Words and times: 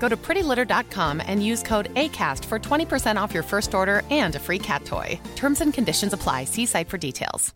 Go 0.00 0.08
to 0.08 0.16
prettylitter.com 0.16 1.20
and 1.26 1.44
use 1.44 1.62
code 1.62 1.92
ACAST 1.94 2.44
for 2.44 2.58
20% 2.58 3.24
off 3.24 3.34
your 3.34 3.44
first 3.44 3.74
order 3.74 4.02
and 4.10 4.36
a 4.36 4.38
free 4.38 4.58
cat 4.58 4.84
toy. 4.84 5.20
Terms 5.36 5.60
and 5.60 5.74
conditions 5.74 6.12
apply. 6.12 6.44
See 6.44 6.66
site 6.66 6.88
for 6.88 6.98
details. 6.98 7.54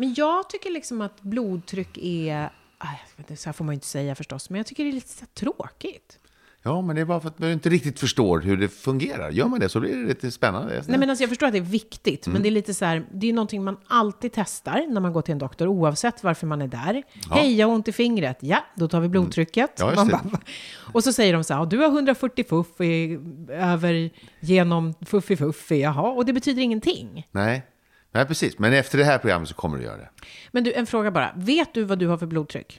Men 0.00 0.14
jag 0.14 0.50
tycker 0.50 0.70
liksom 0.70 1.00
att 1.00 1.22
blodtryck 1.22 1.98
är... 1.98 2.50
Ah, 2.78 2.86
så 3.36 3.48
här 3.48 3.52
får 3.52 3.64
man 3.64 3.72
ju 3.72 3.74
inte 3.74 3.86
säga 3.86 4.14
förstås, 4.14 4.50
men 4.50 4.56
jag 4.56 4.66
tycker 4.66 4.84
det 4.84 4.90
är 4.90 4.92
lite 4.92 5.26
tråkigt. 5.26 6.19
Ja, 6.62 6.80
men 6.82 6.96
det 6.96 7.02
är 7.02 7.06
bara 7.06 7.20
för 7.20 7.28
att 7.28 7.38
man 7.38 7.50
inte 7.50 7.68
riktigt 7.68 8.00
förstår 8.00 8.40
hur 8.40 8.56
det 8.56 8.68
fungerar. 8.68 9.30
Gör 9.30 9.46
man 9.48 9.60
det 9.60 9.68
så 9.68 9.80
blir 9.80 9.96
det 9.96 10.08
lite 10.08 10.30
spännande. 10.30 10.82
Nej, 10.86 10.98
men 10.98 11.10
alltså 11.10 11.22
jag 11.22 11.28
förstår 11.28 11.46
att 11.46 11.52
det 11.52 11.58
är 11.58 11.62
viktigt, 11.62 12.26
men 12.26 12.42
det 12.42 12.48
är 12.48 12.50
lite 12.50 12.74
så 12.74 12.84
här, 12.84 13.06
det 13.12 13.28
är 13.28 13.32
någonting 13.32 13.64
man 13.64 13.76
alltid 13.86 14.32
testar 14.34 14.86
när 14.88 15.00
man 15.00 15.12
går 15.12 15.22
till 15.22 15.32
en 15.32 15.38
doktor, 15.38 15.66
oavsett 15.66 16.24
varför 16.24 16.46
man 16.46 16.62
är 16.62 16.68
där. 16.68 17.02
Hej, 17.30 17.58
jag 17.58 17.66
har 17.66 17.74
ont 17.74 17.88
i 17.88 17.92
fingret. 17.92 18.36
Ja, 18.40 18.64
då 18.74 18.88
tar 18.88 19.00
vi 19.00 19.08
blodtrycket. 19.08 19.70
Ja, 19.78 19.86
just 19.86 19.96
Man 19.96 20.08
det. 20.08 20.14
bara, 20.30 20.40
och 20.92 21.04
så 21.04 21.12
säger 21.12 21.32
de 21.32 21.44
så 21.44 21.54
här, 21.54 21.60
"Ja, 21.60 21.64
du 21.66 21.78
har 21.78 21.86
140 21.88 22.44
fuff 22.48 22.80
i, 22.80 23.18
över 23.50 24.10
genom 24.40 24.94
fuffi 25.06 25.36
fuffi, 25.36 25.80
jaha, 25.80 26.10
och 26.10 26.24
det 26.26 26.32
betyder 26.32 26.62
ingenting. 26.62 27.26
Nej. 27.32 27.66
Nej, 28.12 28.26
precis. 28.26 28.58
Men 28.58 28.72
efter 28.72 28.98
det 28.98 29.04
här 29.04 29.18
programmet 29.18 29.48
så 29.48 29.54
kommer 29.54 29.78
du 29.78 29.84
göra 29.84 29.96
det. 29.96 30.08
Men 30.52 30.64
du, 30.64 30.72
en 30.72 30.86
fråga 30.86 31.10
bara, 31.10 31.32
vet 31.36 31.74
du 31.74 31.82
vad 31.84 31.98
du 31.98 32.06
har 32.06 32.18
för 32.18 32.26
blodtryck? 32.26 32.78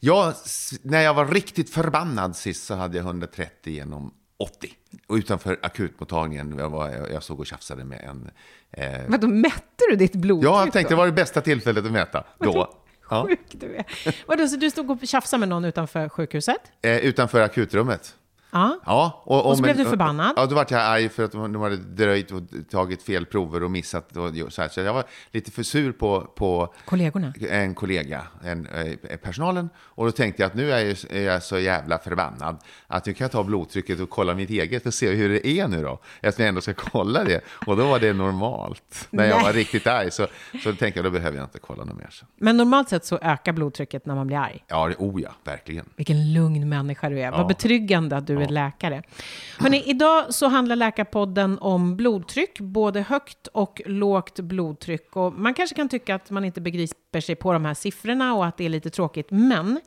Jag, 0.00 0.34
när 0.82 1.00
jag 1.00 1.14
var 1.14 1.26
riktigt 1.26 1.70
förbannad 1.70 2.36
sist 2.36 2.64
så 2.66 2.74
hade 2.74 2.96
jag 2.96 3.06
130 3.06 3.72
genom 3.72 4.14
80. 4.38 4.70
Och 5.06 5.14
utanför 5.14 5.58
akutmottagningen, 5.62 6.58
jag, 6.58 6.70
var, 6.70 6.88
jag, 6.90 7.12
jag 7.12 7.22
såg 7.22 7.40
och 7.40 7.46
tjafsade 7.46 7.84
med 7.84 8.00
en... 8.00 8.30
Eh, 8.70 9.00
Vadå, 9.08 9.28
mätte 9.28 9.84
du 9.90 9.96
ditt 9.96 10.14
blodtryck 10.14 10.50
ja, 10.50 10.64
jag 10.64 10.72
tänkte 10.72 10.94
då? 10.94 10.96
det 10.96 11.00
var 11.00 11.06
det 11.06 11.12
bästa 11.12 11.40
tillfället 11.40 11.84
att 11.84 11.92
mäta. 11.92 12.24
Då. 12.38 12.74
Ja, 13.10 13.26
Sjuk 13.28 13.40
du 13.52 13.74
är. 13.76 13.84
Vadå, 14.26 14.48
så 14.48 14.56
du 14.56 14.70
stod 14.70 14.90
och 14.90 14.98
tjafsade 15.08 15.40
med 15.40 15.48
någon 15.48 15.64
utanför 15.64 16.08
sjukhuset? 16.08 16.60
eh, 16.82 16.96
utanför 16.98 17.40
akutrummet. 17.40 18.14
Ja. 18.50 18.80
Ja, 18.86 19.22
och, 19.24 19.46
Och 19.46 19.56
så 19.56 19.62
blev 19.62 19.76
du 19.76 19.84
förbannad? 19.84 20.32
Ja, 20.36 20.46
då 20.46 20.54
vart 20.54 20.70
jag 20.70 20.80
arg 20.80 21.08
för 21.08 21.24
att 21.24 21.32
de 21.32 21.52
de 21.52 21.62
hade 21.62 21.76
dröjt 21.76 22.32
och 22.32 22.42
tagit 22.70 23.02
fel 23.02 23.26
prover 23.26 23.62
och 23.62 23.70
missat. 23.70 24.16
Och 24.16 24.52
så, 24.52 24.62
här. 24.62 24.68
så 24.68 24.80
jag 24.80 24.94
var 24.94 25.04
lite 25.32 25.50
för 25.50 25.62
sur 25.62 25.92
på, 25.92 26.20
på 26.20 26.74
Kollegorna? 26.84 27.32
en 27.50 27.74
kollega, 27.74 28.22
en, 28.44 28.66
eh, 28.66 29.16
personalen. 29.16 29.68
Och 29.76 30.04
då 30.04 30.12
tänkte 30.12 30.42
jag 30.42 30.46
att 30.46 30.54
nu 30.54 30.72
är 30.72 31.20
jag, 31.20 31.42
så 31.42 31.58
jävla 31.58 31.98
förbannad 31.98 32.58
att 32.86 33.06
nu 33.06 33.12
kan 33.12 33.24
jag 33.24 33.32
ta 33.32 33.44
blodtrycket 33.44 34.00
och 34.00 34.10
kolla 34.10 34.34
mitt 34.34 34.50
eget 34.50 34.86
och 34.86 34.94
se 34.94 35.10
hur 35.10 35.28
det 35.28 35.46
är 35.46 35.68
nu 35.68 35.82
då. 35.82 36.00
Eftersom 36.20 36.42
jag 36.42 36.48
ändå 36.48 36.60
ska 36.60 36.74
kolla 36.74 37.24
det. 37.24 37.40
Och 37.66 37.76
då 37.76 37.88
var 37.88 37.98
det 37.98 38.12
normalt. 38.12 39.08
När 39.10 39.24
jag 39.24 39.36
Nej. 39.36 39.44
var 39.44 39.52
riktigt 39.52 39.86
arg 39.86 40.10
så, 40.10 40.26
så 40.62 40.72
tänkte 40.74 40.98
jag 40.98 41.04
då 41.04 41.10
behöver 41.10 41.36
jag 41.36 41.46
inte 41.46 41.58
kolla 41.58 41.84
något 41.84 41.98
mer. 41.98 42.10
Men 42.36 42.56
normalt 42.56 42.88
sett 42.88 43.04
så 43.04 43.18
ökar 43.22 43.52
blodtrycket 43.52 44.06
när 44.06 44.14
man 44.14 44.26
blir 44.26 44.36
arg. 44.36 44.64
Ja, 44.66 44.88
det, 44.88 44.94
oh 44.98 45.22
ja, 45.22 45.30
verkligen. 45.44 45.84
Vilken 45.96 46.32
lugn 46.32 46.68
människa 46.68 47.08
du 47.08 47.20
är. 47.20 47.30
Vad 47.30 47.46
betryggande 47.46 48.16
att 48.16 48.26
du 48.26 48.37
är 48.42 48.48
läkare. 48.48 49.02
Hörrni, 49.58 49.82
idag 49.86 50.34
så 50.34 50.48
handlar 50.48 50.76
Läkarpodden 50.76 51.58
om 51.58 51.96
blodtryck, 51.96 52.60
både 52.60 53.00
högt 53.00 53.46
och 53.46 53.82
lågt 53.86 54.40
blodtryck. 54.40 55.16
Och 55.16 55.32
man 55.32 55.54
kanske 55.54 55.76
kan 55.76 55.88
tycka 55.88 56.14
att 56.14 56.30
man 56.30 56.44
inte 56.44 56.60
begriper 56.60 57.20
sig 57.20 57.36
på 57.36 57.52
de 57.52 57.64
här 57.64 57.74
siffrorna 57.74 58.34
och 58.34 58.46
att 58.46 58.56
det 58.56 58.64
är 58.64 58.68
lite 58.68 58.90
tråkigt, 58.90 59.26
men 59.30 59.80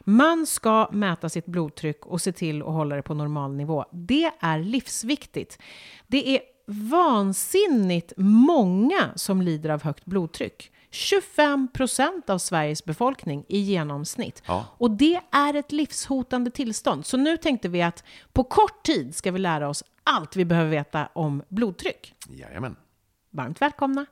man 0.00 0.46
ska 0.46 0.88
mäta 0.92 1.28
sitt 1.28 1.46
blodtryck 1.46 2.06
och 2.06 2.20
se 2.20 2.32
till 2.32 2.62
att 2.62 2.68
hålla 2.68 2.96
det 2.96 3.02
på 3.02 3.14
normal 3.14 3.54
nivå. 3.54 3.84
Det 3.92 4.30
är 4.40 4.58
livsviktigt. 4.58 5.58
Det 6.06 6.36
är 6.36 6.40
vansinnigt 6.66 8.12
många 8.16 9.10
som 9.14 9.42
lider 9.42 9.70
av 9.70 9.82
högt 9.82 10.04
blodtryck. 10.04 10.72
25 10.90 11.68
procent 11.72 12.30
av 12.30 12.38
Sveriges 12.38 12.84
befolkning 12.84 13.44
i 13.48 13.58
genomsnitt. 13.58 14.42
Ja. 14.46 14.66
Och 14.78 14.90
det 14.90 15.20
är 15.30 15.54
ett 15.54 15.72
livshotande 15.72 16.50
tillstånd. 16.50 17.06
Så 17.06 17.16
nu 17.16 17.36
tänkte 17.36 17.68
vi 17.68 17.82
att 17.82 18.04
på 18.32 18.44
kort 18.44 18.82
tid 18.82 19.14
ska 19.14 19.32
vi 19.32 19.38
lära 19.38 19.68
oss 19.68 19.84
allt 20.04 20.36
vi 20.36 20.44
behöver 20.44 20.70
veta 20.70 21.08
om 21.12 21.42
blodtryck. 21.48 22.14
Jajamän. 22.28 22.76
Varmt 23.30 23.62
välkomna! 23.62 24.06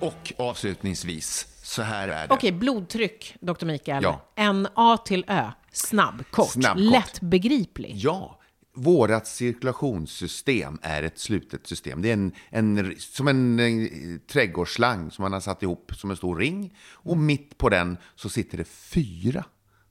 Och 0.00 0.32
avslutningsvis, 0.38 1.46
så 1.62 1.82
här 1.82 2.08
är 2.08 2.28
det. 2.28 2.34
Okej, 2.34 2.52
blodtryck, 2.52 3.36
doktor 3.40 3.66
Mikael. 3.66 4.02
Ja. 4.02 4.20
En 4.34 4.68
A 4.74 4.96
till 4.96 5.24
Ö. 5.28 5.50
Snabb, 5.78 6.24
kort, 6.30 6.50
Snabb, 6.50 6.76
kort. 6.76 6.84
lättbegriplig. 6.84 7.92
Ja, 7.96 8.40
vårat 8.74 9.26
cirkulationssystem 9.26 10.78
är 10.82 11.02
ett 11.02 11.18
slutet 11.18 11.66
system. 11.66 12.02
Det 12.02 12.08
är 12.08 12.12
en, 12.12 12.32
en, 12.50 12.94
som 12.98 13.28
en, 13.28 13.58
eh, 13.58 14.18
trädgårdsslang 14.32 15.10
som 15.10 15.22
man 15.22 15.32
har 15.32 15.40
satt 15.40 15.62
ihop 15.62 15.92
som 15.94 16.10
en 16.10 16.16
stor 16.16 16.36
ring. 16.36 16.74
Och 16.90 17.16
mitt 17.16 17.58
på 17.58 17.68
den 17.68 17.96
så 18.14 18.28
sitter 18.28 18.58
det 18.58 18.64
fyra 18.64 19.44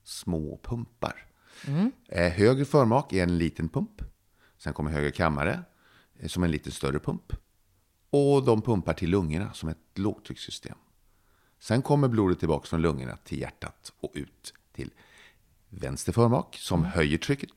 små 0.04 0.60
pumpar. 0.62 1.24
Eh, 2.08 2.32
höger 2.32 2.64
förmak 2.64 3.12
är 3.12 3.22
en 3.22 3.38
liten 3.38 3.68
pump. 3.68 4.02
Sen 4.58 4.72
kommer 4.72 4.90
höger 4.90 5.10
kammare 5.10 5.62
eh, 6.20 6.28
som 6.28 6.42
en 6.44 6.50
lite 6.50 6.70
större 6.70 6.98
pump. 6.98 7.32
Och 8.10 8.44
de 8.44 8.62
pumpar 8.62 8.94
till 8.94 9.10
lungorna 9.10 9.52
som 9.52 9.68
ett 9.68 9.78
lågtryckssystem. 9.94 10.76
Sen 11.60 11.82
kommer 11.82 12.08
blodet 12.08 12.38
tillbaka 12.38 12.66
från 12.66 12.82
lungorna 12.82 13.16
till 13.16 13.40
hjärtat 13.40 13.92
och 14.00 14.12
ut 14.14 14.54
till 14.72 14.90
vänster 15.70 16.12
förmak 16.12 16.56
som 16.56 16.84
höjer 16.84 17.18
trycket 17.18 17.50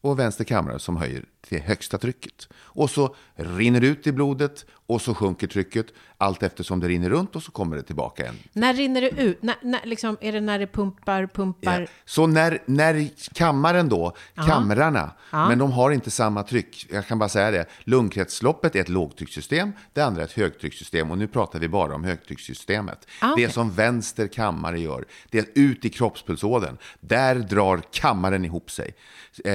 och 0.00 0.18
vänster 0.18 0.44
kammare 0.44 0.78
som 0.78 0.96
höjer 0.96 1.24
till 1.48 1.60
högsta 1.60 1.98
trycket. 1.98 2.48
Och 2.54 2.90
så 2.90 3.14
rinner 3.34 3.80
det 3.80 3.86
ut 3.86 4.06
i 4.06 4.12
blodet 4.12 4.66
och 4.86 5.02
så 5.02 5.14
sjunker 5.14 5.46
trycket 5.46 5.86
allt 6.18 6.42
eftersom 6.42 6.80
det 6.80 6.88
rinner 6.88 7.10
runt 7.10 7.36
och 7.36 7.42
så 7.42 7.52
kommer 7.52 7.76
det 7.76 7.82
tillbaka 7.82 8.22
igen. 8.22 8.34
När 8.52 8.74
rinner 8.74 9.00
det 9.00 9.10
ut? 9.10 9.42
När, 9.42 9.56
när, 9.62 9.80
liksom, 9.84 10.16
är 10.20 10.32
det 10.32 10.40
när 10.40 10.58
det 10.58 10.66
pumpar, 10.66 11.26
pumpar? 11.26 11.80
Ja. 11.80 11.86
Så 12.04 12.26
när, 12.26 12.62
när 12.66 13.08
kammaren 13.34 13.88
då, 13.88 14.12
kamrarna, 14.34 15.10
men 15.30 15.58
de 15.58 15.72
har 15.72 15.90
inte 15.90 16.10
samma 16.10 16.42
tryck. 16.42 16.86
Jag 16.90 17.06
kan 17.06 17.18
bara 17.18 17.28
säga 17.28 17.50
det. 17.50 17.66
Lungkretsloppet 17.84 18.76
är 18.76 18.80
ett 18.80 18.88
lågtryckssystem, 18.88 19.72
det 19.92 20.00
andra 20.00 20.22
är 20.22 20.26
ett 20.26 20.32
högtryckssystem 20.32 21.10
och 21.10 21.18
nu 21.18 21.26
pratar 21.26 21.58
vi 21.58 21.68
bara 21.68 21.94
om 21.94 22.04
högtryckssystemet. 22.04 23.06
Ah, 23.20 23.32
okej. 23.32 23.46
Det 23.46 23.52
som 23.52 23.70
vänster 23.70 24.26
kammare 24.26 24.80
gör, 24.80 25.04
det 25.30 25.38
är 25.38 25.46
ut 25.54 25.84
i 25.84 25.88
kroppspulsådern. 25.88 26.76
Där 27.00 27.34
drar 27.34 27.82
kammaren 27.90 28.44
ihop 28.44 28.70
sig. 28.70 28.94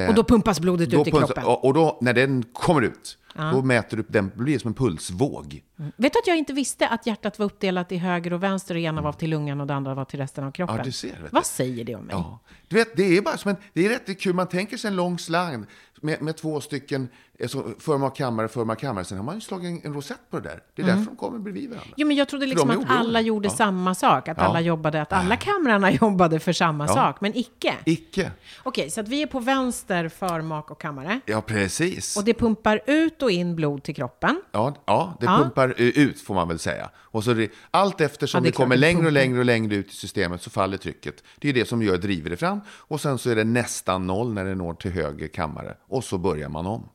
Och 0.07 0.13
då 0.13 0.23
pumpas 0.23 0.59
blodet 0.59 0.89
då 0.89 1.01
ut 1.01 1.07
i 1.07 1.11
kroppen? 1.11 1.43
Och, 1.43 1.65
och 1.65 1.73
då, 1.77 1.97
när 2.01 2.13
den 2.13 2.43
kommer 2.43 2.81
ut, 2.81 3.17
då 3.33 3.61
mäter 3.61 3.97
du 3.97 4.03
upp 4.03 4.13
den, 4.13 4.31
blir 4.35 4.59
som 4.59 4.67
en 4.67 4.73
pulsvåg. 4.73 5.63
Vet 5.75 6.13
du 6.13 6.19
att 6.19 6.27
jag 6.27 6.37
inte 6.37 6.53
visste 6.53 6.87
att 6.87 7.07
hjärtat 7.07 7.39
var 7.39 7.45
uppdelat 7.45 7.91
i 7.91 7.97
höger 7.97 8.33
och 8.33 8.43
vänster 8.43 8.75
och 8.75 8.81
ena 8.81 9.01
var 9.01 9.13
till 9.13 9.29
lungan 9.29 9.61
och 9.61 9.67
det 9.67 9.73
andra 9.73 9.93
var 9.95 10.05
till 10.05 10.19
resten 10.19 10.43
av 10.43 10.51
kroppen? 10.51 10.77
Ja, 10.77 10.83
du 10.83 10.91
ser. 10.91 11.29
Vad 11.31 11.45
säger 11.45 11.83
det 11.83 11.95
om 11.95 12.03
mig? 12.03 12.15
Ja. 12.15 12.39
Du 12.67 12.75
vet, 12.75 12.97
det 12.97 13.17
är 13.17 13.21
bara 13.21 13.37
som 13.37 13.49
en, 13.49 13.57
det 13.73 13.85
är 13.85 13.89
rätt 13.89 14.19
kul. 14.21 14.33
Man 14.33 14.47
tänker 14.47 14.77
sig 14.77 14.87
en 14.87 14.95
lång 14.95 15.19
slang 15.19 15.65
med, 16.01 16.21
med 16.21 16.37
två 16.37 16.61
stycken, 16.61 17.09
eh, 17.39 17.47
så 17.47 17.63
förmak 17.79 18.15
kammare, 18.17 18.47
förmak 18.47 18.79
kammare. 18.79 19.05
Sen 19.05 19.17
har 19.17 19.25
man 19.25 19.35
ju 19.35 19.41
slagit 19.41 19.65
en, 19.65 19.89
en 19.89 19.93
rosett 19.93 20.29
på 20.31 20.39
det 20.39 20.49
där. 20.49 20.63
Det 20.75 20.81
är 20.81 20.85
därför 20.85 21.05
de 21.05 21.15
kommer 21.15 21.39
bredvid 21.39 21.69
varandra. 21.69 21.89
Jo, 21.97 22.07
men 22.07 22.15
jag 22.17 22.27
trodde 22.27 22.45
liksom 22.45 22.69
att 22.69 22.75
oberoende. 22.77 22.99
alla 22.99 23.21
gjorde 23.21 23.47
Ja. 23.47 23.53
samma 23.53 23.95
sak, 23.95 24.27
att 24.27 24.37
Ja. 24.37 24.43
alla 24.43 24.61
jobbade, 24.61 25.01
att 25.01 25.13
alla 25.13 25.35
kamrarna 25.37 25.91
jobbade 26.01 26.39
för 26.39 26.53
samma 26.53 26.85
Ja. 26.87 26.93
sak, 26.93 27.21
men 27.21 27.37
icke. 27.37 27.73
Icke. 27.85 28.31
Okej, 28.63 28.89
så 28.89 29.01
att 29.01 29.07
vi 29.07 29.21
är 29.21 29.27
på 29.27 29.39
vänster 29.39 30.09
förmak 30.09 30.71
och 30.71 30.81
kammare. 30.81 31.19
Ja, 31.25 31.41
precis. 31.41 32.17
Och 32.17 32.23
det 32.23 32.33
pumpar 32.33 32.81
ut 32.87 33.21
och 33.21 33.31
in 33.31 33.55
blod 33.55 33.83
till 33.83 33.95
kroppen. 33.95 34.41
Ja, 34.51 34.75
ja, 34.85 35.17
det 35.19 35.25
pumpar 35.27 35.69
eh, 35.77 35.85
ut 35.87 36.21
får 36.21 36.33
man 36.35 36.47
väl 36.47 36.59
säga. 36.59 36.89
Och 36.95 37.23
så 37.23 37.33
det, 37.33 37.51
allt 37.71 38.01
eftersom 38.01 38.37
Ja, 38.39 38.43
det 38.43 38.47
det, 38.49 38.51
kommer 38.51 38.77
längre 38.77 39.05
och 39.05 39.11
längre 39.11 39.39
och 39.39 39.45
längre 39.45 39.75
ut 39.75 39.87
i 39.91 39.95
systemet 39.95 40.41
så 40.41 40.49
faller 40.49 40.77
trycket. 40.77 41.23
Det 41.39 41.49
är 41.49 41.53
det 41.53 41.65
som 41.67 41.81
gör, 41.83 41.97
driver 41.97 42.29
det 42.29 42.37
fram. 42.37 42.61
Och 42.69 43.01
sen 43.01 43.17
så 43.17 43.29
är 43.29 43.35
det 43.35 43.43
nästan 43.43 44.07
noll 44.07 44.33
när 44.33 44.45
det 44.45 44.55
når 44.55 44.73
till 44.73 44.91
höger 44.91 45.27
kammare. 45.27 45.77
Och 45.87 46.03
så 46.03 46.17
börjar 46.17 46.49
man 46.49 46.65
om. 46.65 46.89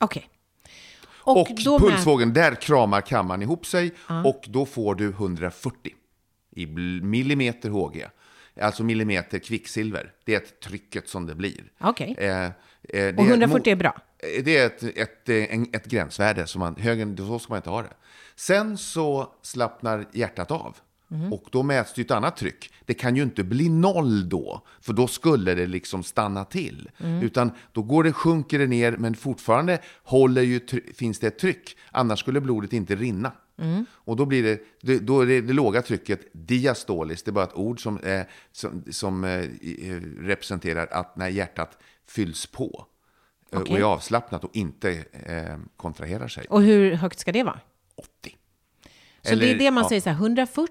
Okej. 0.00 0.28
Och, 1.22 1.48
då 1.64 1.78
med- 1.78 1.80
pulsvågen, 1.88 2.32
där 2.32 2.54
kramar 2.54 3.00
kammaren 3.00 3.42
ihop 3.42 3.66
sig. 3.66 3.94
Och 4.24 4.44
då 4.48 4.66
får 4.66 4.94
du 4.94 5.08
140 5.10 5.92
i 6.50 6.66
millimeter 7.02 7.70
HG. 7.70 8.06
Alltså 8.60 8.82
millimeter 8.84 9.38
kvicksilver. 9.38 10.12
Det 10.24 10.34
är 10.34 10.36
ett 10.40 10.60
trycket 10.60 11.08
som 11.08 11.26
det 11.26 11.34
blir. 11.34 11.72
Okej. 11.80 12.14
Eh, 12.18 12.44
eh, 12.44 12.50
det 12.82 13.14
Och 13.16 13.24
är 13.24 13.28
140 13.30 13.72
är 13.72 13.76
bra? 13.76 13.96
Eh, 14.18 14.44
Det 14.44 14.56
är 14.58 14.66
ett, 14.66 14.82
ett, 14.82 15.28
eh, 15.28 15.54
en, 15.54 15.66
ett 15.72 15.86
gränsvärde, 15.86 16.46
som 16.46 16.58
man, 16.60 16.76
högre, 16.76 17.16
så 17.16 17.38
ska 17.38 17.52
man 17.52 17.56
inte 17.58 17.70
ha 17.70 17.82
det. 17.82 17.92
Sen 18.36 18.78
så 18.78 19.32
slappnar 19.42 20.06
hjärtat 20.12 20.50
av. 20.50 20.76
Och 21.32 21.44
då 21.50 21.62
mäts 21.62 21.94
det 21.94 22.02
ett 22.02 22.10
annat 22.10 22.36
tryck. 22.36 22.72
Det 22.84 22.94
kan 22.94 23.16
ju 23.16 23.22
inte 23.22 23.44
bli 23.44 23.68
noll 23.68 24.28
då, 24.28 24.62
för 24.80 24.92
då 24.92 25.06
skulle 25.06 25.54
det 25.54 25.66
liksom 25.66 26.02
stanna 26.02 26.44
till. 26.44 26.90
Utan 27.22 27.50
då 27.72 27.82
går 27.82 28.04
det, 28.04 28.12
sjunker 28.12 28.58
det 28.58 28.66
ner, 28.66 28.96
men 28.96 29.14
fortfarande 29.14 29.78
håller 30.04 30.42
ju, 30.42 30.60
finns 30.94 31.18
det 31.18 31.26
ett 31.26 31.38
tryck. 31.38 31.76
Annars 31.90 32.20
skulle 32.20 32.40
blodet 32.40 32.72
inte 32.72 32.96
rinna. 32.96 33.32
Och 33.90 34.16
då 34.16 34.26
blir 34.26 34.58
det, 34.80 34.98
då 34.98 35.20
är 35.20 35.26
det, 35.26 35.40
det 35.40 35.52
låga 35.52 35.82
trycket 35.82 36.20
diastoliskt. 36.32 37.24
Det 37.24 37.30
är 37.30 37.32
bara 37.32 37.44
ett 37.44 37.54
ord 37.54 37.82
som, 37.82 37.98
eh, 37.98 38.22
som, 38.52 38.84
som 38.90 39.24
eh, 39.24 39.30
eh, 39.30 40.00
representerar 40.18 40.86
att 40.86 41.16
när 41.16 41.28
hjärtat 41.28 41.78
fylls 42.08 42.46
på 42.46 42.86
eh, 43.52 43.60
och 43.60 43.70
är 43.70 43.82
avslappnat 43.82 44.44
och 44.44 44.56
inte 44.56 45.04
eh, 45.12 45.56
kontraherar 45.76 46.28
sig. 46.28 46.46
Och 46.48 46.62
hur 46.62 46.94
högt 46.94 47.18
ska 47.18 47.32
det 47.32 47.42
vara? 47.42 47.60
80. 49.30 49.40
Så 49.40 49.44
det 49.46 49.50
är 49.50 49.58
det 49.58 49.70
man 49.70 49.82
ja, 49.82 49.88
säger 49.88 50.00
så 50.00 50.10
här, 50.10 50.16
140 50.16 50.70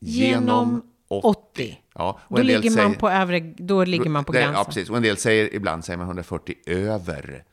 genom 0.00 0.42
Genom 0.44 0.82
80. 1.08 1.26
80. 1.52 1.78
Ja, 1.94 2.20
och 2.22 2.36
då, 2.36 2.42
ligger 2.42 2.62
man 2.62 2.72
säger- 2.72 2.94
på 2.94 3.10
övre, 3.10 3.40
då 3.40 3.84
ligger 3.84 4.10
man 4.10 4.24
på 4.24 4.32
gränsen. 4.32 4.54
Ja, 4.54 4.64
precis. 4.64 4.90
Och 4.90 4.96
en 4.96 5.02
del 5.02 5.16
säger, 5.16 5.54
ibland 5.54 5.84
säger 5.84 5.96
man 5.98 6.06
140 6.06 6.54
över 6.66 7.44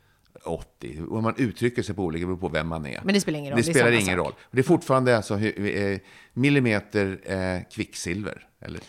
80. 0.44 1.00
Och 1.08 1.22
man 1.22 1.34
uttrycker 1.36 1.82
sig 1.82 1.94
på 1.94 2.02
olika, 2.04 2.26
beror 2.26 2.36
på 2.36 2.48
vem 2.48 2.68
man 2.68 2.86
är. 2.86 3.00
Men 3.04 3.14
det 3.14 3.20
spelar 3.20 3.38
ingen 3.38 3.52
roll, 3.52 3.60
Det 3.62 3.66
det 3.68 3.74
spelar 3.74 3.92
ingen 3.92 4.04
sak. 4.06 4.26
roll. 4.26 4.32
Det 4.50 4.58
är 4.58 4.62
fortfarande 4.62 5.16
alltså 5.16 5.38
eh, 5.40 5.98
millimeter 6.32 7.18
eh, 7.24 7.62
kvicksilver. 7.74 8.46
Eller, 8.60 8.80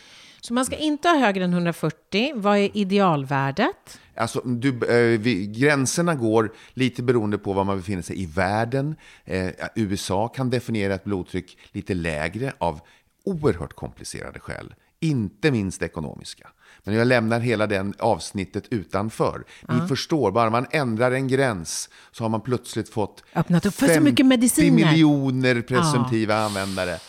Så 0.45 0.53
man 0.53 0.65
ska 0.65 0.75
inte 0.75 1.07
ha 1.07 1.17
högre 1.17 1.43
än 1.43 1.53
140. 1.53 2.31
Vad 2.35 2.57
är 2.57 2.77
idealvärdet? 2.77 3.99
Alltså, 4.15 4.41
du, 4.41 4.69
eh, 4.69 5.19
vi, 5.19 5.47
gränserna 5.47 6.15
går 6.15 6.53
lite 6.73 7.03
beroende 7.03 7.37
på 7.37 7.53
var 7.53 7.63
man 7.63 7.77
befinner 7.77 8.01
sig 8.01 8.21
i 8.21 8.25
världen. 8.25 8.95
Eh, 9.23 9.49
USA 9.75 10.27
kan 10.27 10.49
definiera 10.49 10.93
ett 10.93 11.03
blodtryck 11.03 11.57
lite 11.71 11.93
lägre 11.93 12.53
av 12.57 12.79
oerhört 13.25 13.73
komplicerade 13.73 14.39
skäl. 14.39 14.75
Inte 14.99 15.51
minst 15.51 15.81
ekonomiska. 15.81 16.47
Men 16.83 16.95
jag 16.95 17.07
lämnar 17.07 17.39
hela 17.39 17.67
den 17.67 17.93
avsnittet 17.99 18.67
utanför. 18.69 19.43
Ni 19.69 19.87
förstår, 19.87 20.31
bara 20.31 20.49
man 20.49 20.65
ändrar 20.71 21.11
en 21.11 21.27
gräns 21.27 21.89
så 22.11 22.23
har 22.23 22.29
man 22.29 22.41
plötsligt 22.41 22.89
fått 22.89 23.23
Öppnat 23.35 23.65
upp 23.65 23.73
för 23.73 23.87
så 23.87 23.93
50 23.93 24.03
mycket 24.03 24.25
mediciner. 24.25 24.91
miljoner 24.91 25.61
presumtiva 25.61 26.35
användare. 26.35 26.99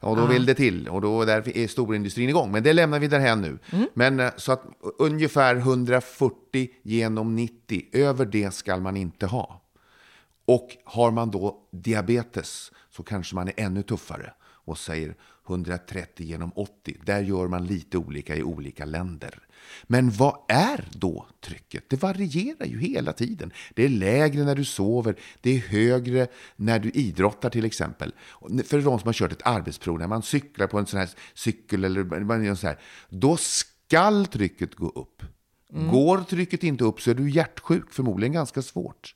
Och 0.00 0.16
då 0.16 0.26
vill 0.26 0.46
det 0.46 0.54
till. 0.54 0.88
Och 0.88 1.00
då 1.00 1.22
är 1.22 1.66
storindustrin 1.66 2.28
igång. 2.28 2.52
Men 2.52 2.62
det 2.62 2.72
lämnar 2.72 2.98
vi 2.98 3.08
därhän 3.08 3.40
nu. 3.40 3.58
Mm. 3.70 3.88
Men 3.94 4.20
eh, 4.20 4.30
så 4.36 4.52
att 4.52 4.62
ungefär 4.98 5.56
140 5.56 6.68
genom 6.82 7.36
90, 7.36 7.82
över 7.92 8.26
det 8.26 8.54
ska 8.54 8.76
man 8.76 8.96
inte 8.96 9.26
ha. 9.26 9.62
Och 10.46 10.76
har 10.84 11.10
man 11.10 11.30
då 11.30 11.56
diabetes 11.72 12.72
så 12.90 13.02
kanske 13.02 13.34
man 13.34 13.48
är 13.48 13.54
ännu 13.56 13.82
tuffare 13.82 14.32
och 14.66 14.78
säger 14.78 15.14
130 15.48 16.26
genom 16.26 16.52
80. 16.54 16.96
Där 17.04 17.22
gör 17.22 17.48
man 17.48 17.66
lite 17.66 17.98
olika 17.98 18.36
i 18.36 18.42
olika 18.42 18.84
länder. 18.84 19.38
Men 19.82 20.10
vad 20.10 20.38
är 20.48 20.88
då 20.92 21.26
trycket? 21.40 21.84
Det 21.88 22.02
varierar 22.02 22.66
ju 22.66 22.80
hela 22.80 23.12
tiden. 23.12 23.52
Det 23.74 23.84
är 23.84 23.88
lägre 23.88 24.44
när 24.44 24.54
du 24.54 24.64
sover, 24.64 25.16
det 25.40 25.50
är 25.50 25.58
högre 25.58 26.26
när 26.56 26.78
du 26.78 26.90
idrottar 26.90 27.50
till 27.50 27.64
exempel. 27.64 28.14
För 28.64 28.80
de 28.80 28.98
som 28.98 29.06
har 29.06 29.12
kört 29.12 29.32
ett 29.32 29.46
arbetsprov, 29.46 29.98
när 29.98 30.06
man 30.06 30.22
cyklar 30.22 30.66
på 30.66 30.78
en 30.78 30.86
sån 30.86 31.00
här 31.00 31.10
cykel 31.34 31.84
eller 31.84 32.04
man 32.04 32.44
gör 32.44 32.54
så 32.54 32.66
här, 32.66 32.78
då 33.08 33.36
skall 33.36 34.26
trycket 34.26 34.74
gå 34.74 34.88
upp. 34.88 35.22
Går 35.90 36.20
trycket 36.20 36.64
inte 36.64 36.84
upp 36.84 37.00
så 37.00 37.10
är 37.10 37.14
du 37.14 37.30
hjärtsjuk, 37.30 37.92
förmodligen 37.92 38.32
ganska 38.32 38.62
svårt. 38.62 39.14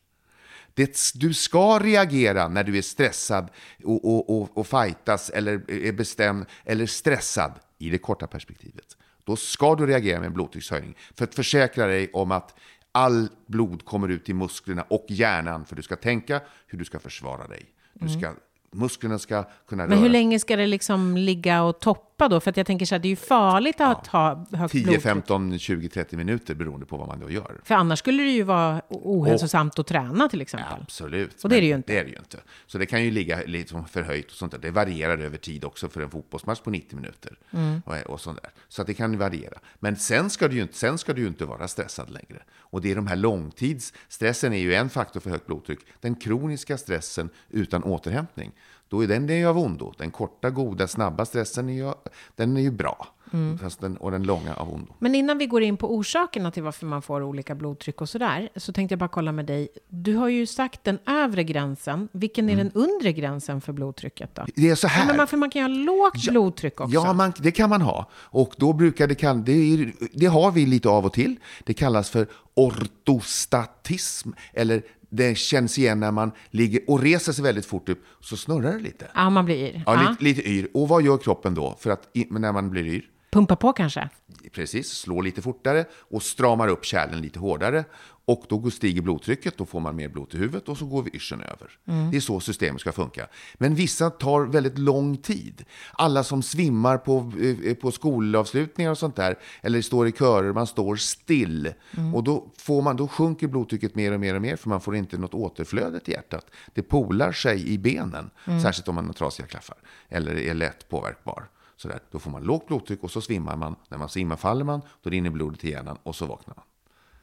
Det, 0.74 1.12
du 1.14 1.34
ska 1.34 1.78
reagera 1.78 2.48
när 2.48 2.64
du 2.64 2.78
är 2.78 2.82
stressad 2.82 3.50
och, 3.84 4.04
och, 4.04 4.42
och, 4.42 4.58
och 4.58 4.66
fightas 4.66 5.30
eller 5.30 5.70
är 5.70 5.92
bestämd 5.92 6.46
eller 6.64 6.86
stressad 6.86 7.52
i 7.78 7.90
det 7.90 7.98
korta 7.98 8.26
perspektivet. 8.26 8.96
Då 9.24 9.36
ska 9.36 9.74
du 9.74 9.86
reagera 9.86 10.18
med 10.18 10.26
en 10.26 10.32
blodtryckshöjning 10.32 10.96
för 11.14 11.24
att 11.24 11.34
försäkra 11.34 11.86
dig 11.86 12.10
om 12.12 12.30
att 12.30 12.54
all 12.92 13.28
blod 13.46 13.84
kommer 13.84 14.08
ut 14.08 14.24
till 14.24 14.34
musklerna 14.34 14.82
och 14.88 15.06
hjärnan 15.08 15.64
för 15.64 15.76
du 15.76 15.82
ska 15.82 15.96
tänka 15.96 16.40
hur 16.66 16.78
du 16.78 16.84
ska 16.84 16.98
försvara 16.98 17.46
dig. 17.46 17.66
Du 17.92 18.08
ska, 18.08 18.34
Musklerna 18.72 19.18
ska 19.18 19.44
kunna 19.68 19.86
Men 19.86 19.98
hur 19.98 20.04
röra 20.04 20.12
länge 20.12 20.38
ska 20.38 20.56
det 20.56 20.66
liksom 20.66 21.16
ligga 21.16 21.62
och 21.62 21.80
toppa 21.80 22.09
då? 22.28 22.40
För 22.40 22.50
att 22.50 22.56
jag 22.56 22.66
tänker 22.66 22.86
så 22.86 22.94
här, 22.94 23.00
det 23.00 23.08
är 23.08 23.10
ju 23.10 23.16
farligt 23.16 23.80
att 23.80 24.06
ha 24.06 24.46
högt 24.52 24.72
10, 24.72 24.84
blodtryck. 24.84 25.02
15, 25.02 25.58
20, 25.58 25.88
30 25.88 26.16
minuter 26.16 26.54
beroende 26.54 26.86
på 26.86 26.96
vad 26.96 27.08
man 27.08 27.20
då 27.20 27.30
gör. 27.30 27.60
För 27.64 27.74
annars 27.74 27.98
skulle 27.98 28.22
det 28.22 28.30
ju 28.30 28.42
vara 28.42 28.82
ohälsosamt 28.88 29.78
att 29.78 29.86
träna 29.86 30.28
till 30.28 30.40
exempel. 30.40 30.78
Absolut. 30.82 31.44
Och 31.44 31.50
det 31.50 31.56
är 31.56 31.60
det 31.60 31.66
ju 31.66 31.74
inte. 31.74 31.92
Det 31.92 31.98
är 31.98 32.04
det 32.04 32.10
ju 32.10 32.16
inte. 32.16 32.38
Så 32.66 32.78
det 32.78 32.86
kan 32.86 33.04
ju 33.04 33.10
ligga 33.10 33.42
lite 33.46 33.84
förhöjt 33.90 34.30
och 34.30 34.36
sånt 34.36 34.52
där. 34.52 34.58
Det 34.58 34.70
varierar 34.70 35.18
över 35.18 35.36
tid 35.36 35.64
också 35.64 35.88
för 35.88 36.00
en 36.00 36.10
fotbollsmatch 36.10 36.60
på 36.60 36.70
90 36.70 36.96
minuter. 36.96 37.38
Mm. 37.50 37.82
Och, 37.86 37.96
och 37.96 38.20
sånt 38.20 38.42
där. 38.42 38.50
Så 38.68 38.82
att 38.82 38.86
det 38.86 38.94
kan 38.94 39.18
variera. 39.18 39.58
Men 39.78 39.96
sen 39.96 40.30
ska, 40.30 40.48
du 40.48 40.56
ju 40.56 40.62
inte, 40.62 40.74
sen 40.74 40.98
ska 40.98 41.12
du 41.12 41.22
ju 41.22 41.28
inte 41.28 41.44
vara 41.44 41.68
stressad 41.68 42.10
längre. 42.10 42.42
Och 42.58 42.80
det 42.80 42.90
är 42.90 42.96
de 42.96 43.06
här 43.06 43.16
långtids... 43.16 43.92
Stressen 44.08 44.52
är 44.52 44.58
ju 44.58 44.74
en 44.74 44.90
faktor 44.90 45.20
för 45.20 45.30
högt 45.30 45.46
blodtryck. 45.46 45.80
Den 46.00 46.14
kroniska 46.14 46.78
stressen 46.78 47.30
utan 47.50 47.84
återhämtning. 47.84 48.52
Då 48.90 49.02
är 49.02 49.06
den 49.08 49.26
det 49.26 49.34
är 49.34 49.46
av 49.46 49.58
ondo. 49.58 49.92
Den 49.98 50.10
korta, 50.10 50.50
goda, 50.50 50.88
snabba 50.88 51.24
stressen 51.24 51.68
är 51.68 51.72
ju, 51.72 51.92
den 52.36 52.56
är 52.56 52.60
ju 52.60 52.70
bra. 52.70 53.06
Mm. 53.32 53.58
Den, 53.80 53.96
och 53.96 54.10
den 54.10 54.22
långa 54.22 54.54
av 54.54 54.74
ondo. 54.74 54.92
Men 54.98 55.14
innan 55.14 55.38
vi 55.38 55.46
går 55.46 55.62
in 55.62 55.76
på 55.76 55.94
orsakerna 55.96 56.50
till 56.50 56.62
varför 56.62 56.86
man 56.86 57.02
får 57.02 57.22
olika 57.22 57.54
blodtryck 57.54 58.00
och 58.00 58.08
sådär, 58.08 58.48
så 58.56 58.72
tänkte 58.72 58.92
jag 58.92 58.98
bara 58.98 59.08
kolla 59.08 59.32
med 59.32 59.46
dig. 59.46 59.68
Du 59.88 60.14
har 60.14 60.28
ju 60.28 60.46
sagt 60.46 60.84
den 60.84 60.98
övre 61.06 61.44
gränsen. 61.44 62.08
Vilken 62.12 62.50
är 62.50 62.56
den 62.56 62.70
undre 62.72 63.12
gränsen 63.12 63.60
för 63.60 63.72
blodtrycket 63.72 64.34
då? 64.34 64.46
Det 64.56 64.70
är 64.70 64.74
så 64.74 64.86
Ja, 64.86 64.88
här. 64.88 65.06
men 65.06 65.16
man, 65.16 65.26
för 65.26 65.36
man 65.36 65.50
kan 65.50 65.62
ju 65.62 65.78
ha 65.78 65.84
lågt 65.84 66.28
blodtryck 66.30 66.80
också. 66.80 66.94
Ja, 66.94 67.12
man, 67.12 67.32
det 67.38 67.50
kan 67.50 67.70
man 67.70 67.82
ha. 67.82 68.10
Och 68.14 68.54
då 68.56 68.72
brukar 68.72 69.06
det, 69.08 69.14
kall, 69.14 69.44
det, 69.44 69.52
är, 69.52 69.92
det 70.12 70.26
har 70.26 70.50
vi 70.50 70.66
lite 70.66 70.88
av 70.88 71.04
och 71.06 71.12
till. 71.12 71.36
Det 71.64 71.74
kallas 71.74 72.10
för 72.10 72.26
ortostatism. 72.54 74.30
Eller 74.52 74.82
det 75.10 75.34
känns 75.38 75.78
igen 75.78 76.00
när 76.00 76.10
man 76.10 76.32
ligger 76.50 76.80
och 76.90 77.00
reser 77.00 77.32
sig 77.32 77.44
väldigt 77.44 77.66
fort 77.66 77.88
upp, 77.88 78.04
så 78.20 78.36
snurrar 78.36 78.72
det 78.72 78.78
lite. 78.78 79.10
Ja, 79.14 79.30
man 79.30 79.44
blir 79.44 79.56
yr. 79.56 79.82
Ja, 79.86 79.94
Ja. 79.94 80.10
lite, 80.10 80.24
lite 80.24 80.48
yr. 80.50 80.68
Och 80.74 80.88
vad 80.88 81.02
gör 81.02 81.18
kroppen 81.18 81.54
då 81.54 81.76
för 81.80 81.90
att, 81.90 82.08
när 82.14 82.52
man 82.52 82.70
blir 82.70 82.86
yr? 82.86 83.04
Pumpa 83.32 83.56
på 83.56 83.72
kanske? 83.72 84.08
Precis, 84.52 84.88
slår 84.92 85.22
lite 85.22 85.42
fortare 85.42 85.84
och 86.10 86.22
stramar 86.22 86.68
upp 86.68 86.84
kärlen 86.84 87.20
lite 87.20 87.38
hårdare. 87.38 87.84
Och 88.30 88.44
då 88.48 88.70
stiger 88.70 89.02
blodtrycket, 89.02 89.58
då 89.58 89.66
får 89.66 89.80
man 89.80 89.96
mer 89.96 90.08
blod 90.08 90.30
till 90.30 90.38
huvudet 90.38 90.68
och 90.68 90.78
så 90.78 90.86
går 90.86 91.02
vi 91.02 91.10
yrseln 91.14 91.40
över. 91.40 91.70
Det 92.10 92.16
är 92.16 92.20
så 92.20 92.40
systemet 92.40 92.80
ska 92.80 92.92
funka. 92.92 93.26
Men 93.54 93.74
vissa 93.74 94.10
tar 94.10 94.40
väldigt 94.46 94.78
lång 94.78 95.16
tid. 95.16 95.64
Alla 95.92 96.24
som 96.24 96.42
svimmar 96.42 96.98
på, 96.98 97.32
eh, 97.64 97.74
på 97.74 97.92
skolavslutningar 97.92 98.90
och 98.90 98.98
sånt 98.98 99.16
där, 99.16 99.38
eller 99.62 99.82
står 99.82 100.08
i 100.08 100.12
körer, 100.12 100.52
man 100.52 100.66
står 100.66 100.96
still. 100.96 101.72
Och 102.14 102.24
då, 102.24 102.52
får 102.56 102.82
man, 102.82 102.96
då 102.96 103.08
sjunker 103.08 103.48
blodtrycket 103.48 103.94
mer 103.94 104.12
och 104.12 104.20
mer 104.20 104.34
och 104.34 104.42
mer, 104.42 104.56
för 104.56 104.68
man 104.68 104.80
får 104.80 104.96
inte 104.96 105.18
något 105.18 105.34
återflöde 105.34 106.00
till 106.00 106.14
hjärtat. 106.14 106.46
Det 106.74 106.82
polar 106.82 107.32
sig 107.32 107.68
i 107.68 107.78
benen, 107.78 108.30
särskilt 108.62 108.88
om 108.88 108.94
man 108.94 109.06
har 109.06 109.12
trasiga 109.12 109.46
klaffar, 109.46 109.76
eller 110.08 110.38
är 110.38 110.54
lätt 110.54 110.88
påverkbar. 110.88 111.48
Sådär. 111.76 112.00
Då 112.10 112.18
får 112.18 112.30
man 112.30 112.42
lågt 112.42 112.66
blodtryck 112.66 113.02
och 113.02 113.10
så 113.10 113.20
svimmar 113.20 113.56
man. 113.56 113.76
När 113.88 113.98
man 113.98 114.08
svimmar 114.08 114.36
faller 114.36 114.64
man, 114.64 114.80
då 115.02 115.10
rinner 115.10 115.30
blodet 115.30 115.60
till 115.60 115.70
hjärnan 115.70 115.98
och 116.02 116.16
så 116.16 116.26
vaknar 116.26 116.54
man. 116.56 116.64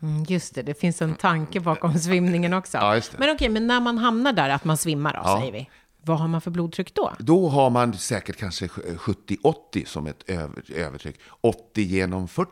Mm, 0.01 0.23
just 0.27 0.55
det, 0.55 0.61
det 0.61 0.73
finns 0.79 1.01
en 1.01 1.15
tanke 1.15 1.59
bakom 1.59 1.99
svimningen 1.99 2.53
också. 2.53 2.77
Ja. 2.81 3.01
Men 3.17 3.29
okej, 3.35 3.49
men 3.49 3.67
när 3.67 3.79
man 3.81 3.97
hamnar 3.97 4.33
där, 4.33 4.49
att 4.49 4.63
man 4.63 4.77
svimmar 4.77 5.13
då, 5.13 5.19
Ja. 5.23 5.37
säger 5.39 5.51
vi. 5.51 5.69
Vad 6.01 6.19
har 6.19 6.27
man 6.27 6.41
för 6.41 6.51
blodtryck 6.51 6.93
då? 6.93 7.13
Då 7.19 7.47
har 7.49 7.69
man 7.69 7.93
säkert 7.93 8.37
kanske 8.37 8.67
70-80 8.67 9.85
som 9.85 10.07
ett 10.07 10.29
över, 10.29 10.71
övertryck. 10.75 11.19
80 11.41 11.81
genom 11.81 12.27
40. 12.27 12.49